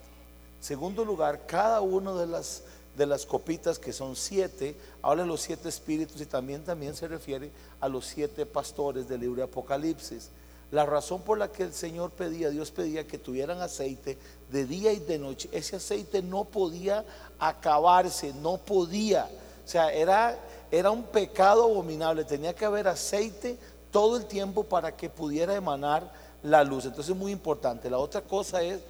[0.60, 2.62] Segundo lugar, cada una de las,
[2.96, 7.06] de las copitas, que son siete, habla de los siete espíritus y también, también se
[7.06, 10.30] refiere a los siete pastores del libro de Apocalipsis.
[10.70, 14.18] La razón por la que el Señor pedía, Dios pedía que tuvieran aceite
[14.50, 15.48] de día y de noche.
[15.52, 17.04] Ese aceite no podía
[17.38, 19.28] acabarse, no podía.
[19.64, 20.36] O sea, era,
[20.70, 22.24] era un pecado abominable.
[22.24, 23.56] Tenía que haber aceite
[23.92, 26.84] todo el tiempo para que pudiera emanar la luz.
[26.84, 27.88] Entonces es muy importante.
[27.88, 28.80] La otra cosa es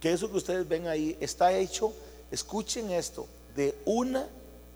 [0.00, 1.92] que eso que ustedes ven ahí está hecho,
[2.30, 4.26] escuchen esto, de una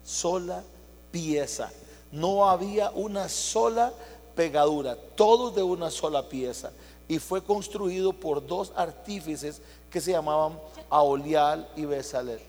[0.02, 0.62] sola
[1.10, 1.70] pieza.
[2.12, 3.92] No había una sola
[4.34, 6.72] pegadura, todos de una sola pieza.
[7.08, 9.60] Y fue construido por dos artífices
[9.90, 10.58] que se llamaban
[10.90, 12.40] Aolial y Besalel.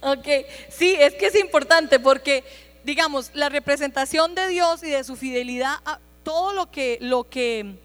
[0.00, 0.26] No, ok,
[0.68, 2.44] sí, es que es importante porque,
[2.84, 7.76] digamos, la representación de Dios y de su fidelidad a todo lo que, lo que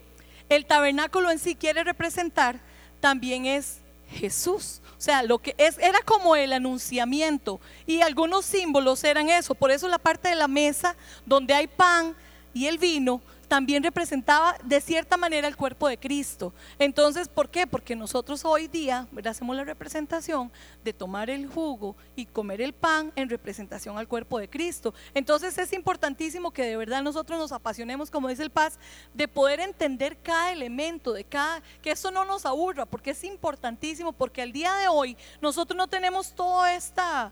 [0.50, 2.60] el tabernáculo en sí quiere representar,
[3.00, 3.79] también es
[4.12, 4.82] Jesús.
[4.98, 9.56] O sea, lo que es, era como el anunciamiento y algunos símbolos eran eso.
[9.56, 10.96] Por eso la parte de la mesa
[11.26, 12.16] donde hay pan
[12.54, 16.54] y el vino también representaba de cierta manera el cuerpo de Cristo.
[16.78, 17.66] Entonces, ¿por qué?
[17.66, 20.52] Porque nosotros hoy día hacemos la representación
[20.84, 24.94] de tomar el jugo y comer el pan en representación al cuerpo de Cristo.
[25.16, 28.80] Entonces es importantísimo que de verdad nosotros nos apasionemos, como dice el Paz,
[29.14, 34.14] de poder entender cada elemento, de cada, que eso no nos aburra, porque es importantísimo,
[34.14, 37.32] porque al día de hoy nosotros no tenemos toda esta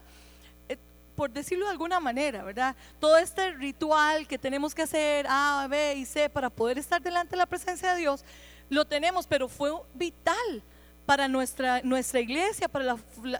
[1.17, 2.75] por decirlo de alguna manera, ¿verdad?
[2.99, 7.31] Todo este ritual que tenemos que hacer, A, B y C, para poder estar delante
[7.31, 8.23] de la presencia de Dios,
[8.69, 10.61] lo tenemos, pero fue vital
[11.07, 12.97] para nuestra, nuestra iglesia, para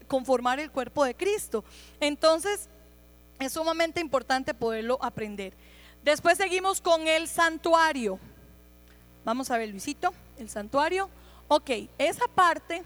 [0.07, 1.63] conformar el cuerpo de Cristo.
[1.99, 2.67] Entonces,
[3.39, 5.53] es sumamente importante poderlo aprender.
[6.03, 8.19] Después seguimos con el santuario.
[9.23, 11.11] Vamos a ver, Luisito, el santuario.
[11.47, 12.81] Ok, esa parte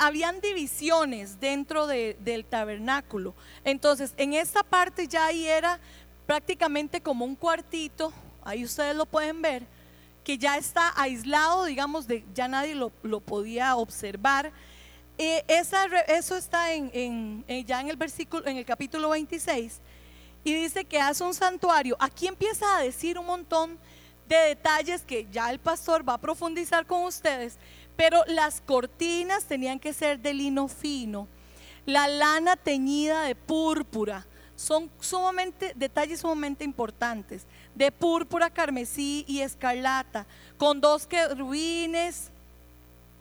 [0.00, 3.34] Habían divisiones dentro del tabernáculo.
[3.64, 5.78] Entonces, en esta parte ya ahí era
[6.26, 9.66] prácticamente como un cuartito, ahí ustedes lo pueden ver,
[10.24, 14.52] que ya está aislado, digamos, de, ya nadie lo, podía observar.
[15.18, 15.44] Eh,
[16.08, 19.80] eso está en, ya en el versículo, en el capítulo 26,
[20.42, 21.96] y dice que hace un santuario.
[22.00, 23.78] Aquí empieza a decir un montón
[24.28, 27.58] de detalles que ya el pastor va a profundizar con ustedes,
[27.96, 31.28] pero las cortinas tenían que ser de lino fino,
[31.86, 34.26] la lana teñida de púrpura.
[34.54, 42.30] Son sumamente, detalles sumamente importantes, de púrpura, carmesí y escarlata, con dos querubines,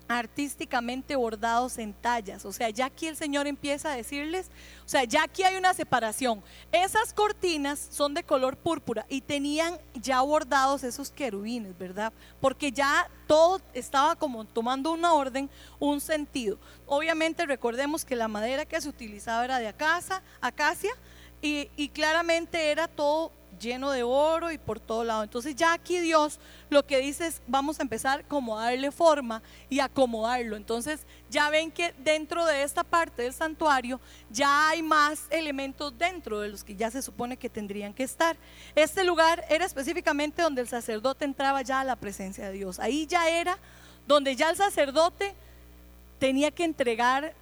[0.07, 2.45] artísticamente bordados en tallas.
[2.45, 4.49] O sea, ya aquí el Señor empieza a decirles,
[4.85, 6.43] o sea, ya aquí hay una separación.
[6.71, 12.13] Esas cortinas son de color púrpura y tenían ya bordados esos querubines, ¿verdad?
[12.39, 16.59] Porque ya todo estaba como tomando una orden, un sentido.
[16.85, 20.91] Obviamente recordemos que la madera que se utilizaba era de acacia, acacia
[21.41, 25.23] y, claramente era todo lleno de oro y por todo lado.
[25.23, 29.41] Entonces ya aquí Dios lo que dice es vamos a empezar como a darle forma
[29.69, 30.57] y acomodarlo.
[30.57, 36.41] Entonces ya ven que dentro de esta parte del santuario ya hay más elementos dentro
[36.41, 38.35] de los que ya se supone que tendrían que estar.
[38.75, 42.79] Este lugar era específicamente donde el sacerdote entraba ya a la presencia de Dios.
[42.79, 43.57] Ahí ya era
[44.05, 45.33] donde ya el sacerdote
[46.19, 47.33] tenía que entregar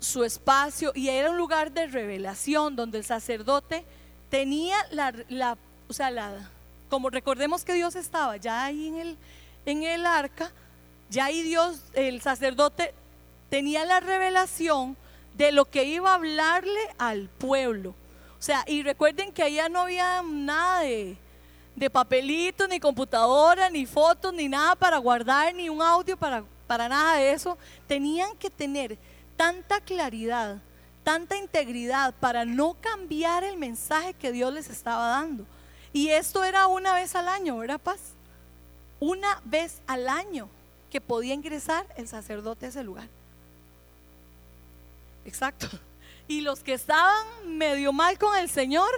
[0.00, 3.84] su espacio y era un lugar de revelación donde el sacerdote
[4.30, 5.56] tenía la,
[5.88, 6.50] o sea, la,
[6.88, 9.18] como recordemos que Dios estaba ya ahí en el,
[9.66, 10.50] en el arca,
[11.10, 12.94] ya ahí Dios, el sacerdote
[13.50, 14.96] tenía la revelación
[15.36, 17.90] de lo que iba a hablarle al pueblo.
[18.38, 21.16] O sea, y recuerden que allá no había nada de,
[21.76, 26.88] de papelitos, ni computadora, ni fotos, ni nada para guardar, ni un audio para, para
[26.88, 27.58] nada de eso.
[27.86, 28.96] Tenían que tener
[29.40, 30.60] tanta claridad
[31.02, 35.46] tanta integridad para no cambiar el mensaje que Dios les estaba dando.
[35.92, 38.00] Y esto era una vez al año, ¿verdad, Paz?
[39.00, 40.48] Una vez al año
[40.90, 43.08] que podía ingresar el sacerdote a ese lugar.
[45.24, 45.68] Exacto.
[46.28, 48.90] Y los que estaban medio mal con el Señor,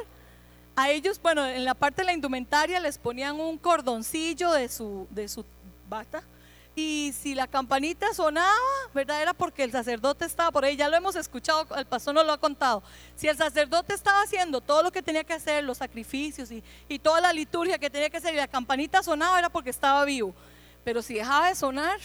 [0.76, 5.06] a ellos, bueno, en la parte de la indumentaria les ponían un cordoncillo de su,
[5.08, 5.46] de su
[5.88, 6.22] bata
[6.74, 8.48] y si la campanita sonaba,
[8.94, 9.20] ¿verdad?
[9.20, 10.74] Era porque el sacerdote estaba por ahí.
[10.74, 12.82] Ya lo hemos escuchado, el pastor nos lo ha contado.
[13.14, 17.20] Si el sacerdote estaba haciendo todo lo que tenía que hacer, los sacrificios y, toda
[17.20, 20.34] la liturgia que tenía que hacer, y la campanita sonaba, era porque estaba vivo.
[20.84, 21.98] Pero si dejaba de sonar,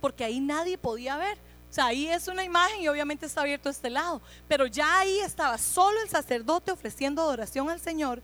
[0.00, 1.36] porque ahí nadie podía ver.
[1.70, 4.22] O sea, ahí es una imagen y obviamente está abierto este lado.
[4.48, 8.22] Pero ya ahí estaba solo el sacerdote ofreciendo adoración al Señor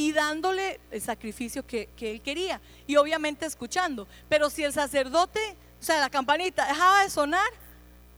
[0.00, 4.08] y dándole el sacrificio que, él quería y obviamente escuchando.
[4.30, 7.50] Pero si el sacerdote, o sea, la campanita dejaba de sonar,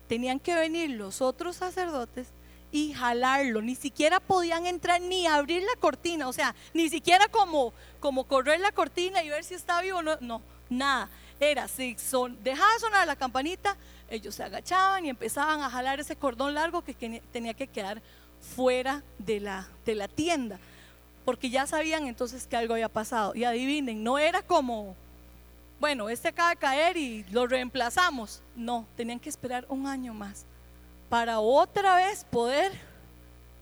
[0.07, 2.29] tenían que venir los otros sacerdotes
[2.71, 3.63] y jalarlo.
[3.63, 8.61] Ni siquiera podían entrar ni abrir la cortina, o sea, ni siquiera como, como correr
[8.61, 10.03] la cortina y ver si estaba vivo.
[10.03, 10.41] No, no,
[10.71, 11.11] nada.
[11.41, 13.77] Era, si son, dejaba de sonar la campanita,
[14.09, 16.95] ellos se agachaban y empezaban a jalar ese cordón largo que
[17.33, 18.01] tenía que quedar
[18.55, 20.61] fuera de la, de la tienda
[21.25, 23.35] porque ya sabían entonces que algo había pasado.
[23.35, 24.97] Y adivinen, no era como,
[25.81, 28.43] bueno, este acaba de caer y lo reemplazamos.
[28.57, 30.47] No, tenían que esperar un año más
[31.09, 32.73] para otra vez poder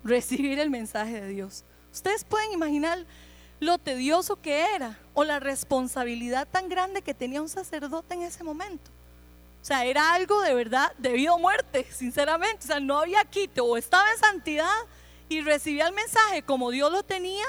[0.05, 1.65] recibir el mensaje de Dios.
[1.93, 3.05] Ustedes pueden imaginar
[3.59, 8.43] lo tedioso que era o la responsabilidad tan grande que tenía un sacerdote en ese
[8.45, 8.91] momento.
[9.61, 12.65] O sea, era algo de verdad debido a muerte, sinceramente.
[12.65, 13.65] O sea, no había quito.
[13.67, 14.73] O estaba en santidad
[15.31, 17.45] y recibía el mensaje como Dios lo tenía,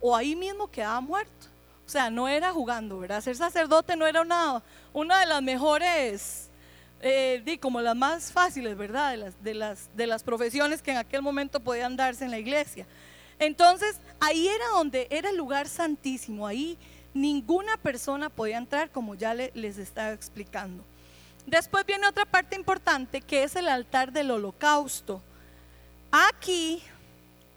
[0.00, 1.46] o ahí mismo quedaba muerto.
[1.86, 3.20] O sea, no era jugando, ¿verdad?
[3.20, 4.62] Ser sacerdote no era una,
[4.94, 6.48] una de las mejores,
[7.00, 9.10] eh, como las más fáciles, ¿verdad?
[9.10, 12.38] De las, de, las, de las profesiones que en aquel momento podían darse en la
[12.38, 12.86] iglesia.
[13.38, 16.78] Entonces, ahí era donde era el lugar santísimo, ahí
[17.12, 20.82] ninguna persona podía entrar, como ya les estaba explicando.
[21.46, 25.22] Después viene otra parte importante que es el altar del holocausto.
[26.10, 26.82] Aquí,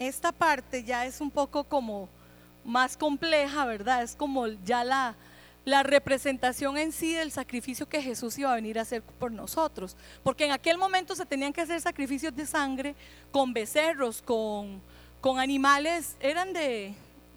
[0.02, 2.10] esta parte ya es un poco como
[2.64, 4.04] más compleja, ¿verdad?
[4.04, 5.16] Es como ya la,
[5.66, 9.96] la representación en sí del sacrificio que Jesús iba a venir a hacer por nosotros.
[10.24, 12.96] Porque en aquel momento se tenían que hacer sacrificios de sangre
[13.32, 14.82] con becerros, con,
[15.20, 16.94] con animales, eran de,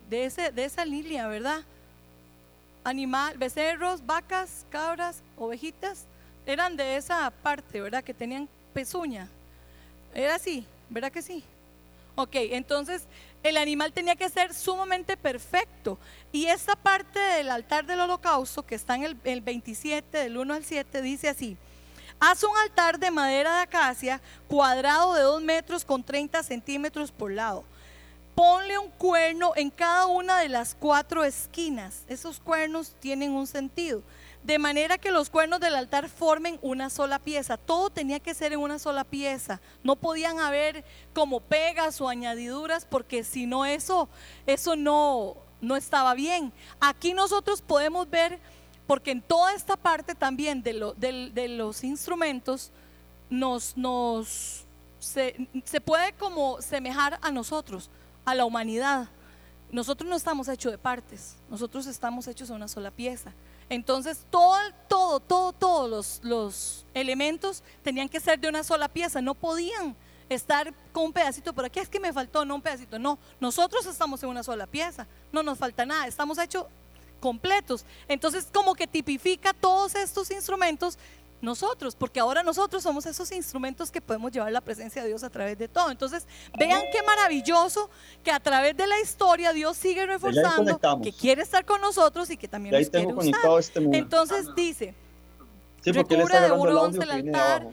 [0.09, 1.61] de, ese, de esa línea, ¿verdad?
[2.83, 6.07] Animal, becerros, vacas, cabras, ovejitas,
[6.47, 8.05] eran de esa parte, ¿verdad?
[8.05, 9.29] Que tenían pezuña.
[10.15, 11.45] Era así, ¿verdad que sí?
[12.17, 13.07] Ok, entonces
[13.43, 15.99] el animal tenía que ser sumamente perfecto.
[16.33, 20.55] Y esta parte del altar del holocausto, que está en el, el 27, del 1
[20.55, 21.57] al 7, dice así.
[22.21, 27.33] Haz un altar de madera de acacia cuadrado de 2 metros con 30 centímetros por
[27.33, 27.65] lado
[28.35, 32.03] ponle un cuerno en cada una de las cuatro esquinas.
[32.09, 34.03] Esos cuernos tienen un sentido.
[34.45, 37.57] De manera que los cuernos del altar formen una sola pieza.
[37.57, 39.63] Todo tenía que ser en una sola pieza.
[39.83, 40.85] No podían haber
[41.15, 44.07] como pegas o añadiduras porque si no eso,
[44.47, 46.53] eso no, no estaba bien.
[46.79, 48.39] Aquí nosotros podemos ver,
[48.87, 50.75] porque en toda esta parte también de,
[51.49, 52.71] los instrumentos,
[53.31, 54.67] nos, nos
[54.99, 57.89] se, se puede como semejar a nosotros
[58.27, 59.09] a la humanidad.
[59.73, 63.33] Nosotros no estamos hechos de partes, nosotros estamos hechos de una sola pieza.
[63.69, 64.57] Entonces, todo,
[64.89, 69.97] todo, todo, todos los, los elementos tenían que ser de una sola pieza, no podían
[70.29, 73.87] estar con un pedacito por aquí, es que me faltó, no un pedacito, no, nosotros
[73.87, 76.67] estamos en una sola pieza, no nos falta nada, estamos hechos
[77.21, 77.87] completos.
[78.07, 80.99] Entonces, como que tipifica todos estos instrumentos
[81.45, 85.31] nosotros, porque ahora nosotros somos esos instrumentos que podemos llevar la presencia de Dios a
[85.31, 85.91] través de todo.
[85.91, 86.27] Entonces,
[86.59, 87.91] vean qué maravilloso
[88.23, 92.37] que a través de la historia Dios sigue reforzando que quiere estar con nosotros y
[92.37, 93.59] que también nos quiere usar.
[93.59, 94.95] Este Entonces dice,
[95.83, 97.69] sí, de bronce el altar.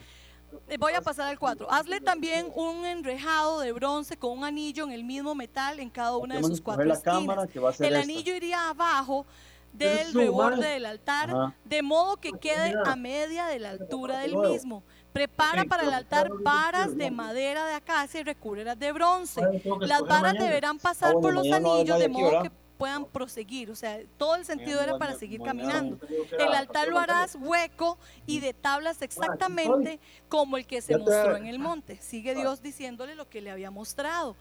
[0.68, 1.70] Eh, voy a pasar al 4.
[1.70, 6.16] Hazle también un enrejado de bronce con un anillo en el mismo metal en cada
[6.16, 7.50] una de sus cuatro esquinas.
[7.80, 9.26] El anillo iría abajo
[9.74, 14.84] del reborde del altar, de modo que quede a media de la altura del mismo.
[15.14, 19.42] Prepara para el altar varas de madera de acacia y recubreras de bronce.
[19.82, 22.52] Las varas deberán pasar por los anillos de modo que
[22.82, 23.70] puedan proseguir.
[23.70, 26.00] O sea, todo el sentido era para seguir caminando.
[26.40, 30.00] El altar lo harás hueco y de tablas exactamente
[30.30, 31.98] como el que se mostró en el monte.
[32.02, 34.36] Sigue Dios diciéndole lo que le había mostrado.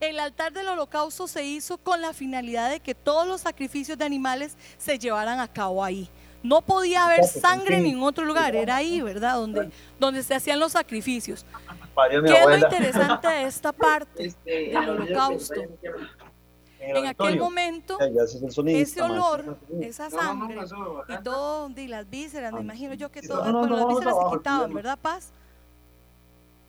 [0.00, 4.04] El altar del holocausto se hizo con la finalidad de que todos los sacrificios de
[4.04, 6.08] animales se llevaran a cabo ahí.
[6.42, 9.34] No podía haber sangre en ningún otro lugar, era ahí, ¿verdad?
[9.36, 11.46] Donde, donde se hacían los sacrificios.
[12.10, 15.60] ¿Qué es lo interesante de esta parte este, del holocausto?
[16.78, 17.98] En aquel momento,
[18.66, 20.56] ese olor, esa sangre
[21.08, 24.98] y todo, y las vísceras, me imagino yo que todo, las vísceras se quitaban, ¿verdad,
[25.00, 25.32] Paz?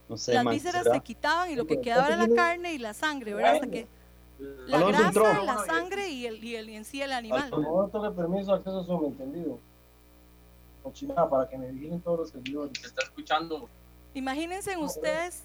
[0.10, 3.56] Las vísceras se quitaban y lo que quedaba era la carne y la sangre, ¿verdad?
[3.56, 3.88] Hasta que
[4.40, 7.50] la grasa, la sangre y, el, y, el, y en sí el animal.
[7.50, 9.60] No toque permiso, acceso Zoom, entendido.
[10.84, 12.78] Cochinada, para que me vigilen todos los seguidores.
[12.80, 13.68] Se está escuchando.
[14.14, 15.44] Imagínense ustedes.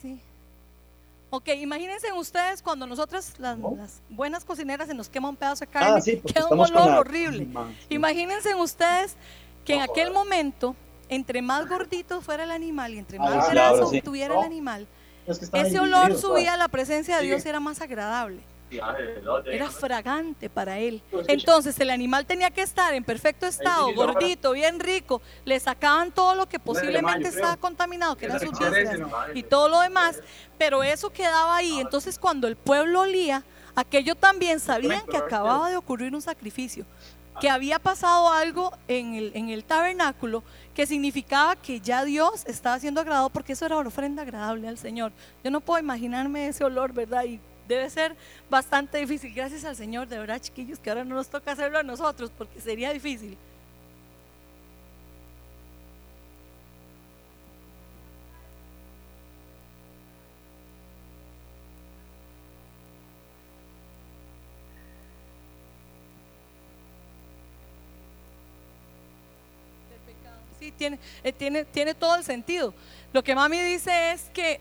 [0.00, 0.20] Sí.
[1.28, 5.70] Ok, imagínense ustedes cuando nosotras, las, las, buenas cocineras, se nos quema un pedazo de
[5.70, 7.46] carne, ah, queda un olor horrible.
[7.88, 9.16] Imagínense ustedes
[9.64, 10.74] que en aquel momento
[11.10, 14.86] entre más gordito fuera el animal y entre ah, más graso tuviera el animal,
[15.52, 18.40] ese olor subía a la presencia de Dios era más agradable.
[19.46, 21.02] Era fragante para él.
[21.26, 25.20] Entonces el animal tenía que estar en perfecto estado, gordito, bien rico.
[25.44, 28.98] Le sacaban todo lo que posiblemente estaba contaminado, que eran sus vísceras
[29.34, 30.20] y todo lo demás,
[30.56, 31.80] pero eso quedaba ahí.
[31.80, 33.42] Entonces cuando el pueblo olía,
[33.74, 36.86] aquello también sabían que acababa de ocurrir un sacrificio
[37.40, 40.44] que había pasado algo en el, en el tabernáculo
[40.80, 44.78] que significaba que ya Dios estaba siendo agradado porque eso era una ofrenda agradable al
[44.78, 45.12] Señor.
[45.44, 47.22] Yo no puedo imaginarme ese olor, ¿verdad?
[47.24, 48.16] Y debe ser
[48.48, 49.34] bastante difícil.
[49.34, 52.62] Gracias al Señor, de verdad, chiquillos, que ahora no nos toca hacerlo a nosotros porque
[52.62, 53.36] sería difícil.
[70.80, 72.72] Tiene, eh, tiene, tiene todo el sentido.
[73.12, 74.60] Lo que mami dice es que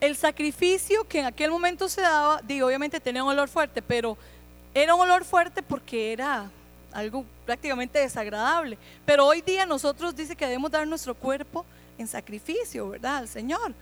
[0.00, 4.16] el sacrificio que en aquel momento se daba, digo, obviamente tenía un olor fuerte, pero
[4.72, 6.50] era un olor fuerte porque era
[6.90, 8.78] algo prácticamente desagradable.
[9.04, 11.66] Pero hoy día nosotros dice que debemos dar nuestro cuerpo
[11.98, 13.18] en sacrificio, ¿verdad?
[13.18, 13.74] Al Señor.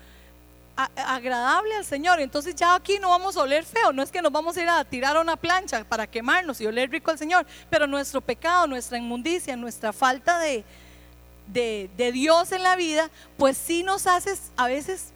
[0.77, 2.19] agradable al Señor.
[2.19, 3.93] Entonces ya aquí no vamos a oler feo.
[3.93, 6.67] No es que nos vamos a ir a tirar a una plancha para quemarnos y
[6.67, 7.47] oler rico al Señor.
[7.71, 10.65] Pero nuestro pecado, nuestra inmundicia, nuestra falta de,
[11.53, 15.13] de, Dios en la vida, pues sí nos hace a veces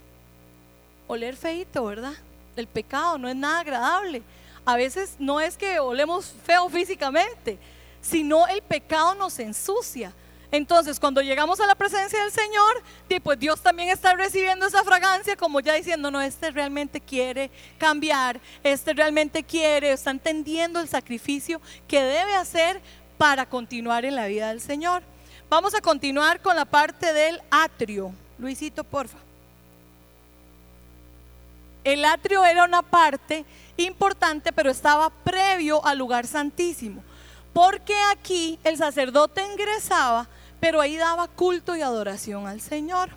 [1.06, 2.14] oler feito, ¿verdad?
[2.56, 4.22] El pecado no es nada agradable.
[4.64, 7.58] A veces no es que olemos feo físicamente,
[8.00, 10.12] sino el pecado nos ensucia.
[10.52, 12.82] Entonces, cuando llegamos a la presencia del Señor,
[13.22, 18.38] pues Dios también está recibiendo esa fragancia, como ya diciendo, no, este realmente quiere cambiar,
[18.62, 22.82] este realmente quiere, está entendiendo el sacrificio que debe hacer
[23.16, 25.02] para continuar en la vida del Señor.
[25.52, 28.14] Vamos a continuar con la parte del atrio.
[28.38, 29.18] Luisito, porfa.
[31.84, 33.44] El atrio era una parte
[33.76, 37.04] importante, pero estaba previo al lugar santísimo.
[37.52, 40.26] Porque aquí el sacerdote ingresaba,
[40.58, 43.10] pero ahí daba culto y adoración al Señor.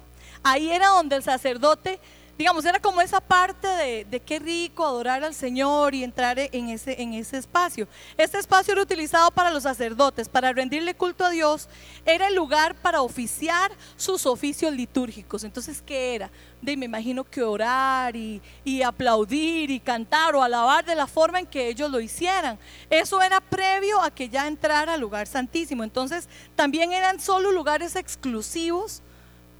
[0.44, 2.02] Ahí era donde el sacerdote
[2.38, 7.02] digamos, era como esa parte de, qué rico adorar al Señor y entrar en ese,
[7.02, 7.88] en ese espacio.
[8.18, 11.70] Este espacio era utilizado para los sacerdotes, para rendirle culto a Dios.
[12.06, 15.46] Era el lugar para oficiar sus oficios litúrgicos.
[15.46, 16.30] Entonces, ¿qué era?
[16.62, 21.40] De, me imagino que orar y, y aplaudir y cantar o alabar de la forma
[21.40, 22.60] en que ellos lo hicieran.
[22.90, 25.86] Eso era previo a que ya entrara al lugar santísimo.
[25.86, 29.02] Entonces, también eran solo lugares exclusivos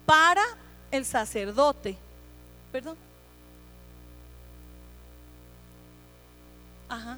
[0.06, 0.44] para
[0.92, 1.98] el sacerdote
[2.76, 2.98] perdón.
[6.90, 7.18] Ajá.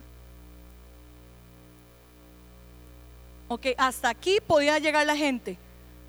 [3.48, 5.58] Ok, hasta aquí podía llegar la gente.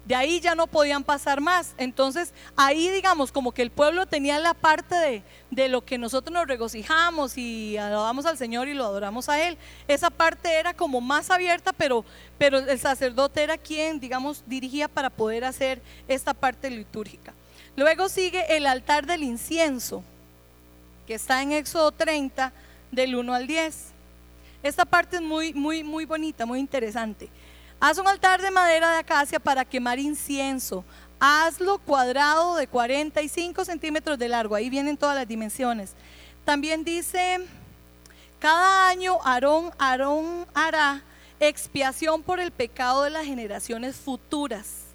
[0.04, 1.72] De ahí ya no podían pasar más.
[1.78, 6.30] Entonces, ahí digamos como que el pueblo tenía la parte de, de, lo que nosotros
[6.34, 9.56] nos regocijamos y alabamos al Señor y lo adoramos a Él.
[9.86, 12.04] Esa parte era como más abierta, pero,
[12.36, 17.32] pero el sacerdote era quien, digamos, dirigía para poder hacer esta parte litúrgica.
[17.78, 20.02] Luego sigue el altar del incienso,
[21.06, 22.52] que está en Éxodo 30,
[22.90, 23.92] del 1 al 10.
[24.64, 27.28] Esta parte es muy, muy, muy bonita, muy interesante.
[27.78, 30.84] Haz un altar de madera de acacia para quemar incienso.
[31.20, 34.56] Hazlo cuadrado de 45 centímetros de largo.
[34.56, 35.92] Ahí vienen todas las dimensiones.
[36.44, 37.46] También dice,
[38.40, 41.04] cada año Aarón, Aarón hará
[41.38, 44.87] expiación por el pecado de las generaciones futuras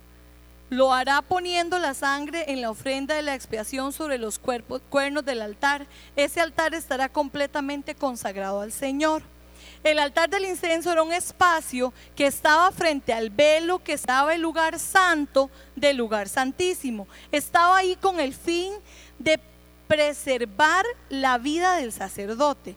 [0.73, 5.23] lo hará poniendo la sangre en la ofrenda de la expiación sobre los cuerpos, cuernos
[5.23, 5.85] del altar.
[6.15, 9.21] Ese altar estará completamente consagrado al Señor.
[9.83, 14.41] El altar del incenso era un espacio que estaba frente al velo que estaba el
[14.41, 17.07] lugar santo del lugar santísimo.
[17.31, 18.73] Estaba ahí con el fin
[19.19, 19.39] de
[19.87, 22.75] preservar la vida del sacerdote.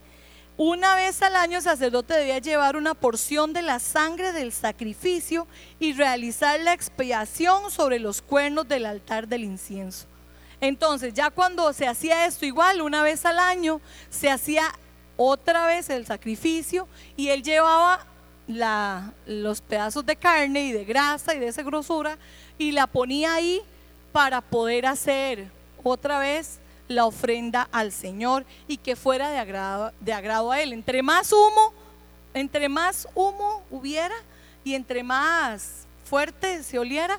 [0.59, 5.47] Una vez al año el sacerdote debía llevar una porción de la sangre del sacrificio
[5.79, 10.07] y realizar la expiación sobre los cuernos del altar del incienso.
[10.63, 14.73] Entonces, ya cuando se hacía esto igual, una vez al año, se hacía
[15.19, 18.07] otra vez el sacrificio y él llevaba
[19.27, 22.17] los pedazos de carne y de grasa y de esa grosura
[22.57, 23.61] y la ponía ahí
[24.13, 25.51] para poder hacer
[25.83, 30.73] otra vez la ofrenda al Señor y que fuera de agrado, de agrado a Él.
[30.73, 31.73] Entre más humo,
[32.35, 34.15] entre más humo hubiera
[34.65, 37.19] y entre más fuerte se oliera,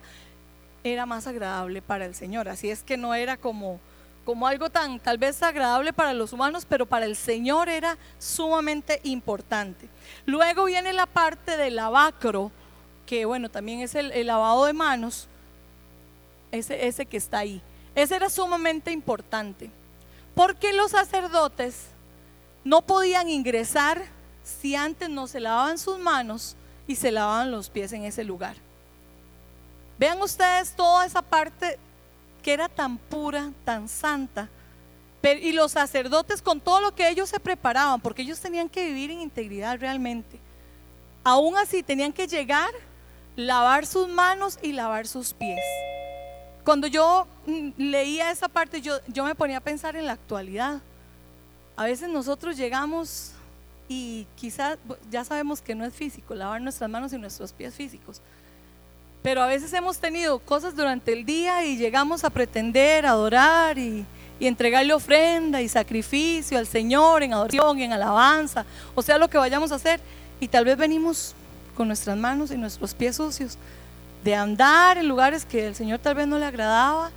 [0.84, 2.47] era más agradable para el Señor.
[2.49, 3.80] Así es que no era como,
[4.26, 8.99] como algo tan tal vez agradable para los humanos, pero para el Señor era sumamente
[9.03, 9.89] importante.
[10.26, 12.51] Luego viene la parte del lavacro,
[13.05, 15.28] que bueno, también es el, el lavado de manos,
[16.51, 17.61] ese, ese que está ahí.
[17.97, 19.71] Ese era sumamente importante.
[20.35, 21.87] Porque los sacerdotes
[22.63, 24.03] no podían ingresar
[24.43, 28.55] si antes no se lavaban sus manos y se lavaban los pies en ese lugar.
[29.97, 31.79] Vean ustedes toda esa parte
[32.43, 34.47] que era tan pura, tan santa.
[35.23, 39.09] y los sacerdotes con todo lo que ellos se preparaban, porque ellos tenían que vivir
[39.09, 40.39] en integridad realmente.
[41.23, 42.69] Aún así tenían que llegar,
[43.35, 45.59] lavar sus manos y lavar sus pies.
[46.68, 50.82] Cuando yo mm, leía esa parte, yo, yo me ponía a pensar en la actualidad.
[51.78, 53.32] A veces nosotros llegamos
[53.88, 54.78] y quizás
[55.09, 58.20] ya sabemos que no es físico, lavar nuestras manos y nuestros pies físicos.
[59.24, 64.05] Pero a veces hemos tenido cosas durante el día y llegamos a pretender adorar y,
[64.38, 69.38] y entregarle ofrenda y sacrificio al Señor en adoración en alabanza, o sea, lo que
[69.38, 70.01] vayamos a hacer.
[70.41, 71.34] Y tal vez venimos
[71.78, 73.57] con nuestras manos y nuestros pies sucios.
[74.24, 77.11] De andar en lugares que el Señor tal vez no le agradaba,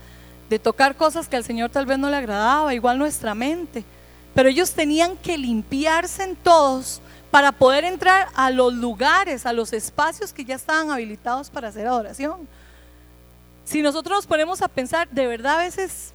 [0.48, 3.84] de tocar cosas que al Señor tal vez no le agradaba, igual nuestra mente.
[4.34, 9.72] Pero ellos tenían que limpiarse en todos para poder entrar a los lugares, a los
[9.72, 12.48] espacios que ya estaban habilitados para hacer adoración.
[13.64, 16.12] Si nosotros nos ponemos a pensar, de verdad a veces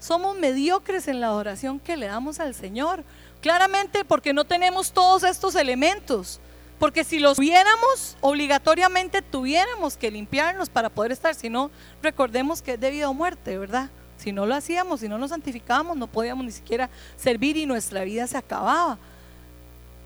[0.00, 3.04] somos mediocres en la adoración que le damos al Señor.
[3.40, 6.40] Claramente porque no tenemos todos estos elementos.
[6.78, 11.34] Porque si los tuviéramos, obligatoriamente tuviéramos que limpiarnos para poder estar.
[11.34, 11.70] Si no,
[12.02, 13.90] recordemos que es debido a muerte, ¿verdad?
[14.16, 18.04] Si no lo hacíamos, si no nos santificábamos, no podíamos ni siquiera servir y nuestra
[18.04, 18.98] vida se acababa.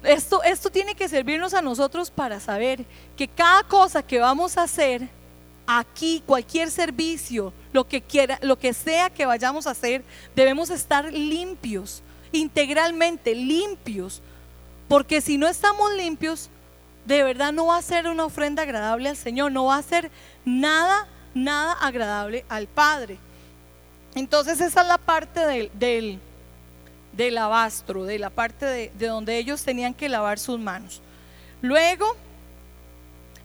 [0.02, 2.84] Esto, esto tiene que servirnos a nosotros para saber
[3.16, 5.08] que cada cosa que vamos a hacer
[5.66, 10.04] aquí, cualquier servicio, lo que quiera, lo que sea que vayamos a hacer,
[10.34, 12.02] debemos estar limpios,
[12.32, 14.20] integralmente limpios,
[14.88, 16.50] porque si no estamos limpios,
[17.04, 20.10] de verdad no va a ser una ofrenda agradable al Señor, no va a ser
[20.44, 23.18] nada, nada agradable al Padre.
[24.14, 26.18] Entonces esa es la parte del, del,
[27.12, 31.00] del abastro, de la parte de, de donde ellos tenían que lavar sus manos.
[31.60, 32.16] Luego,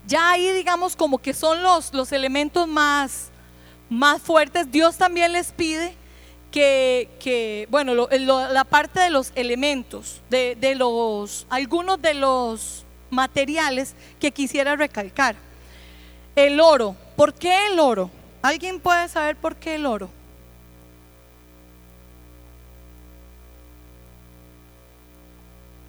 [0.08, 3.30] ya ahí digamos como que son los, los elementos más,
[3.90, 5.96] más fuertes, Dios también les pide
[6.52, 13.96] que, que bueno, la parte de los elementos, de, de, los, algunos de los materiales
[14.20, 15.36] que quisiera recalcar.
[16.36, 18.12] El oro, ¿por qué el oro?
[18.42, 20.10] ¿Alguien puede saber por qué el oro?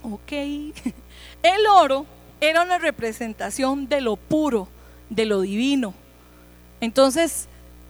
[0.03, 0.33] Ok.
[1.43, 2.07] El oro
[2.41, 4.69] era una representación de lo puro,
[5.11, 5.95] de lo divino.
[6.81, 7.49] Entonces,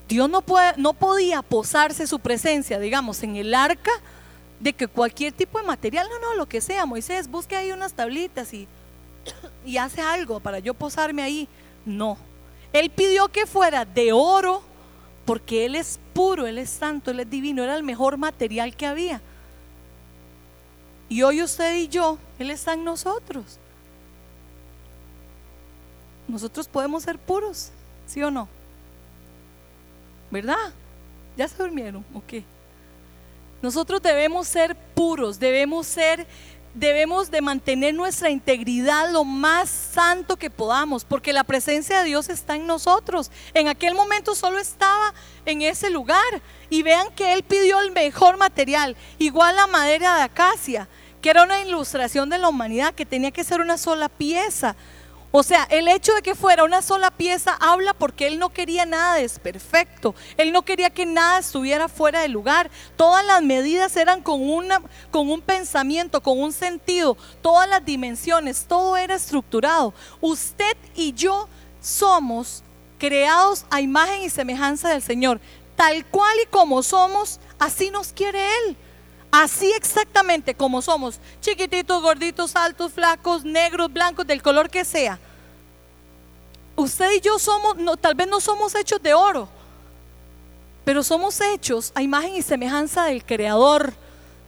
[0.08, 3.90] Dios no, puede, no podía posarse su presencia, digamos, en el arca
[4.60, 7.92] de que cualquier tipo de material, no, no, lo que sea, Moisés, busque ahí unas
[7.92, 8.66] tablitas y,
[9.64, 11.48] y hace algo para yo posarme ahí.
[11.84, 12.18] No.
[12.72, 14.62] Él pidió que fuera de oro,
[15.24, 18.86] porque Él es puro, Él es santo, Él es divino, era el mejor material que
[18.86, 19.20] había.
[21.08, 23.58] Y hoy usted y yo, Él está en nosotros.
[26.26, 27.70] Nosotros podemos ser puros,
[28.06, 28.48] ¿sí o no?
[30.30, 30.72] ¿Verdad?
[31.36, 32.04] ¿Ya se durmieron?
[32.12, 32.44] Ok.
[33.62, 36.26] Nosotros debemos ser puros, debemos ser,
[36.78, 42.28] debemos de mantener nuestra integridad lo más santo que podamos, porque la presencia de Dios
[42.28, 43.30] está en nosotros.
[43.54, 45.12] En aquel momento solo estaba
[45.44, 46.18] en ese lugar.
[46.70, 50.86] Y vean que Él pidió el mejor material, igual la madera de acacia,
[51.22, 54.76] que era una ilustración de la humanidad, que tenía que ser una sola pieza.
[55.30, 58.86] O sea, el hecho de que fuera una sola pieza habla porque él no quería
[58.86, 60.14] nada desperfecto.
[60.38, 62.70] Él no quería que nada estuviera fuera de lugar.
[62.96, 67.18] Todas las medidas eran con, una, con un pensamiento, con un sentido.
[67.42, 69.92] Todas las dimensiones, todo era estructurado.
[70.22, 71.46] Usted y yo
[71.80, 72.62] somos
[72.98, 75.40] creados a imagen y semejanza del Señor.
[75.76, 78.76] Tal cual y como somos, así nos quiere Él.
[79.30, 85.18] Así exactamente como somos, chiquititos, gorditos, altos, flacos, negros, blancos, del color que sea.
[86.76, 89.48] Usted y yo somos, no, tal vez no somos hechos de oro,
[90.84, 93.92] pero somos hechos a imagen y semejanza del Creador,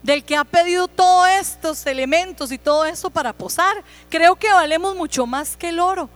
[0.03, 3.85] del que ha pedido todos estos elementos y todo eso para posar.
[4.09, 6.09] Creo que valemos mucho más que el oro.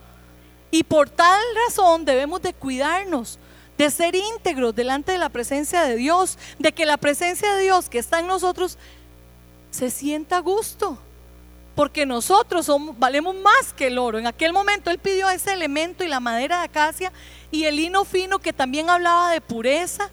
[0.71, 3.37] Y por tal razón debemos de cuidarnos
[3.77, 7.89] de ser íntegros delante de la presencia de Dios, de que la presencia de Dios
[7.89, 8.77] que está en nosotros
[9.71, 10.97] se sienta a gusto.
[11.75, 14.17] Porque nosotros somos, valemos más que el oro.
[14.17, 17.11] En aquel momento él pidió ese elemento y la madera de acacia
[17.51, 20.09] y el lino fino que también hablaba de pureza.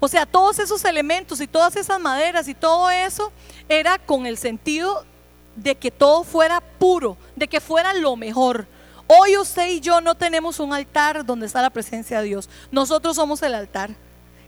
[0.00, 3.32] O sea, todos esos elementos y todas esas maderas y todo eso
[3.70, 5.06] era con el sentido
[5.56, 8.66] de que todo fuera puro, de que fuera lo mejor.
[9.10, 12.50] Hoy usted y yo no tenemos un altar donde está la presencia de Dios.
[12.70, 13.90] Nosotros somos el altar.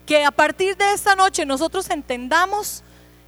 [0.05, 2.83] Que a partir de esta noche nosotros entendamos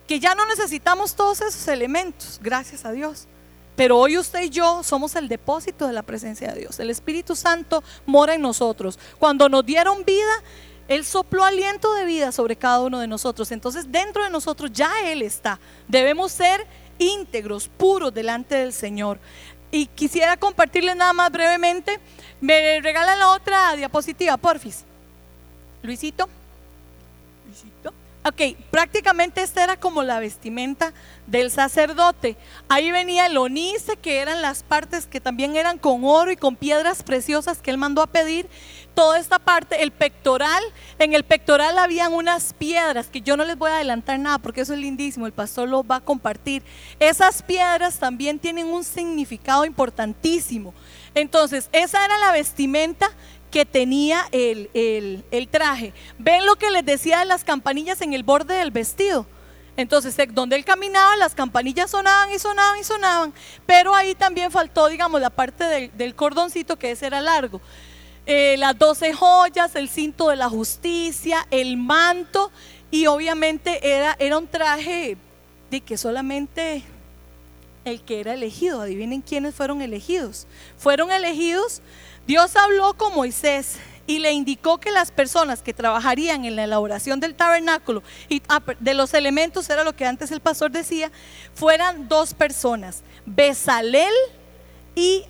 [0.07, 3.29] que ya no necesitamos todos esos elementos, gracias a Dios.
[3.77, 6.79] Pero hoy usted y yo somos el depósito de la presencia de Dios.
[6.79, 8.99] El Espíritu Santo mora en nosotros.
[9.19, 10.35] Cuando nos dieron vida,
[10.89, 13.51] Él sopló aliento de vida sobre cada uno de nosotros.
[13.53, 15.59] Entonces dentro de nosotros ya Él está.
[15.89, 16.67] Debemos ser
[16.99, 19.19] íntegros, puros delante del Señor.
[19.73, 21.99] Y quisiera compartirles nada más brevemente.
[22.41, 24.85] Me regalan la otra diapositiva, porfis.
[25.83, 26.29] Luisito.
[27.47, 27.93] Luisito.
[28.25, 30.93] Ok, prácticamente esta era como la vestimenta
[31.27, 32.37] del sacerdote.
[32.69, 36.55] Ahí venía el onice, que eran las partes que también eran con oro y con
[36.55, 38.47] piedras preciosas que él mandó a pedir.
[38.95, 40.63] Toda esta parte, el pectoral,
[40.99, 44.61] en el pectoral habían unas piedras que yo no les voy a adelantar nada porque
[44.61, 46.63] eso es lindísimo, el pastor lo va a compartir.
[47.01, 50.75] Esas piedras también tienen un significado importantísimo.
[51.15, 53.11] Entonces, esa era la vestimenta
[53.51, 55.93] que tenía el, el, traje.
[56.19, 59.27] ¿Ven lo que les decía de las campanillas en el borde del vestido?
[59.77, 63.33] Entonces, eh, donde él caminaba, las campanillas sonaban y sonaban y sonaban,
[63.65, 67.61] pero ahí también faltó, digamos, la parte del, del cordoncito, que ese era largo.
[68.27, 72.51] Eh, las doce joyas, el cinto de la justicia, el manto,
[72.91, 75.17] y obviamente era, era un traje
[75.71, 76.85] de que solamente
[77.85, 80.47] el que era elegido, adivinen quiénes fueron elegidos.
[80.79, 81.83] Fueron elegidos,
[82.27, 87.21] Dios habló con Moisés y le indicó que las personas que trabajarían en la elaboración
[87.21, 91.11] del tabernáculo y ah, de los elementos, era lo que antes el pastor decía,
[91.55, 94.13] fueran dos personas, Besalel
[94.95, 95.25] y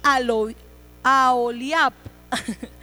[1.02, 1.92] Aoliab.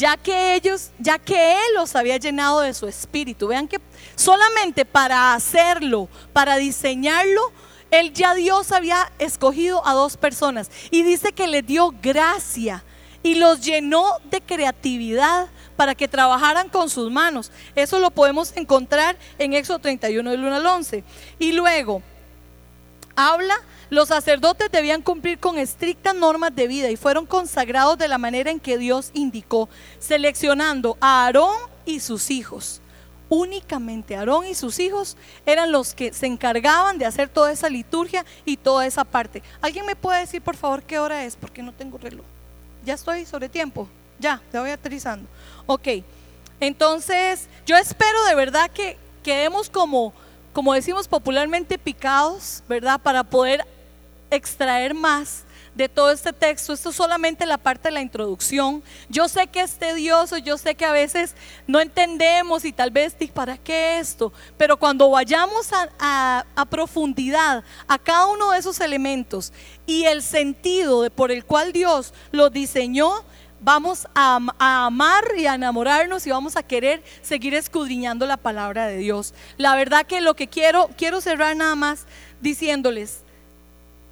[0.00, 3.48] ya que ellos, ya que Él los había llenado de su espíritu.
[3.48, 3.78] Vean que
[4.14, 7.52] solamente para hacerlo, para diseñarlo,
[7.90, 10.70] Él ya Dios había escogido a dos personas.
[10.90, 12.82] Y dice que le dio gracia
[13.22, 17.52] y los llenó de creatividad para que trabajaran con sus manos.
[17.74, 21.04] Eso lo podemos encontrar en Éxodo 31 del 1 al 11.
[21.38, 22.02] Y luego
[23.16, 23.60] habla,
[23.90, 28.50] los sacerdotes debían cumplir con estrictas normas de vida y fueron consagrados de la manera
[28.50, 29.68] en que Dios indicó,
[29.98, 32.80] seleccionando a Aarón y sus hijos.
[33.28, 38.24] Únicamente Aarón y sus hijos eran los que se encargaban de hacer toda esa liturgia
[38.44, 39.42] y toda esa parte.
[39.60, 41.36] ¿Alguien me puede decir por favor qué hora es?
[41.36, 42.24] Porque no tengo reloj.
[42.84, 43.88] Ya estoy sobre tiempo.
[44.20, 45.28] Ya, te voy aterrizando.
[45.66, 45.88] Ok.
[46.60, 50.12] Entonces, yo espero de verdad que quedemos como,
[50.52, 53.00] como decimos popularmente, picados, ¿verdad?
[53.00, 53.64] Para poder
[54.30, 56.72] extraer más de todo este texto.
[56.72, 58.82] Esto es solamente la parte de la introducción.
[59.08, 61.34] Yo sé que es tedioso, yo sé que a veces
[61.66, 64.32] no entendemos y tal vez, ¿para qué esto?
[64.56, 69.52] Pero cuando vayamos a, profundidad a cada uno de esos elementos
[69.86, 73.24] y el sentido por el cual Dios los diseñó,
[73.60, 78.86] vamos a, a, amar y a enamorarnos y vamos a querer seguir escudriñando la palabra
[78.86, 79.34] de Dios.
[79.56, 82.06] La verdad que lo que quiero, quiero cerrar nada más
[82.40, 83.22] diciéndoles,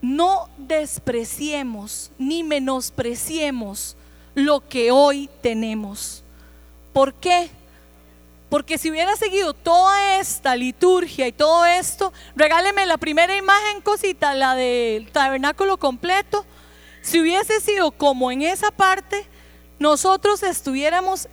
[0.01, 3.97] no despreciemos ni menospreciemos
[4.35, 6.23] lo que hoy tenemos.
[6.93, 7.51] ¿Por qué?
[8.49, 14.35] Porque si hubiera seguido toda esta liturgia y todo esto, regáleme la primera imagen, cosita,
[14.35, 16.47] la del tabernáculo completo.
[17.03, 19.27] Si hubiese sido como en esa parte,
[19.79, 21.29] nosotros estuviéramos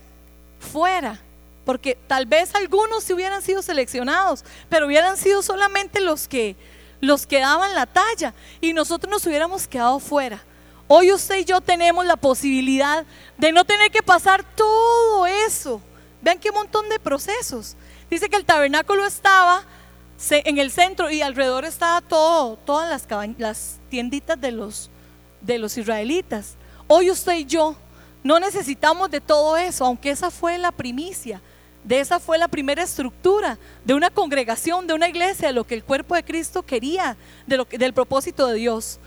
[0.59, 1.21] fuera.
[1.63, 6.55] Porque tal vez algunos se hubieran sido seleccionados, pero hubieran sido solamente los que
[7.05, 10.43] los que daban la talla y nosotros nos hubiéramos quedado fuera.
[10.87, 13.05] Hoy usted y yo tenemos la posibilidad
[13.37, 15.81] de no tener que pasar todo eso.
[16.21, 17.75] Vean qué montón de procesos.
[18.09, 19.63] Dice que el tabernáculo estaba
[20.29, 24.89] en el centro y alrededor estaba todo, todas las, las tienditas de los,
[25.41, 26.55] de los israelitas.
[26.87, 27.75] Hoy usted y yo
[28.23, 31.41] no necesitamos de todo eso, aunque esa fue la primicia.
[31.85, 35.75] De esa fue la primera estructura de una congregación, de una iglesia, de lo que
[35.75, 37.15] el cuerpo de Cristo quería,
[37.45, 38.99] del propósito de Dios.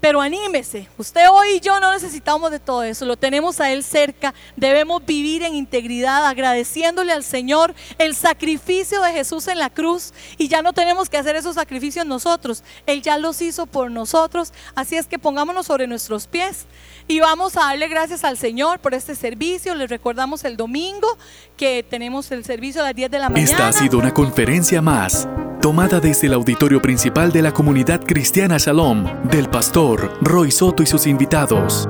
[0.00, 3.84] Pero anímese, usted hoy y yo no necesitamos de todo eso, lo tenemos a Él
[3.84, 10.14] cerca, debemos vivir en integridad agradeciéndole al Señor el sacrificio de Jesús en la cruz
[10.38, 14.54] y ya no tenemos que hacer esos sacrificios nosotros, Él ya los hizo por nosotros,
[14.74, 16.64] así es que pongámonos sobre nuestros pies
[17.06, 21.18] y vamos a darle gracias al Señor por este servicio, les recordamos el domingo
[21.60, 23.50] que tenemos el servicio a las 10 de la mañana.
[23.50, 25.28] Esta ha sido una conferencia más
[25.60, 30.86] tomada desde el auditorio principal de la comunidad cristiana Shalom del pastor Roy Soto y
[30.86, 31.86] sus invitados.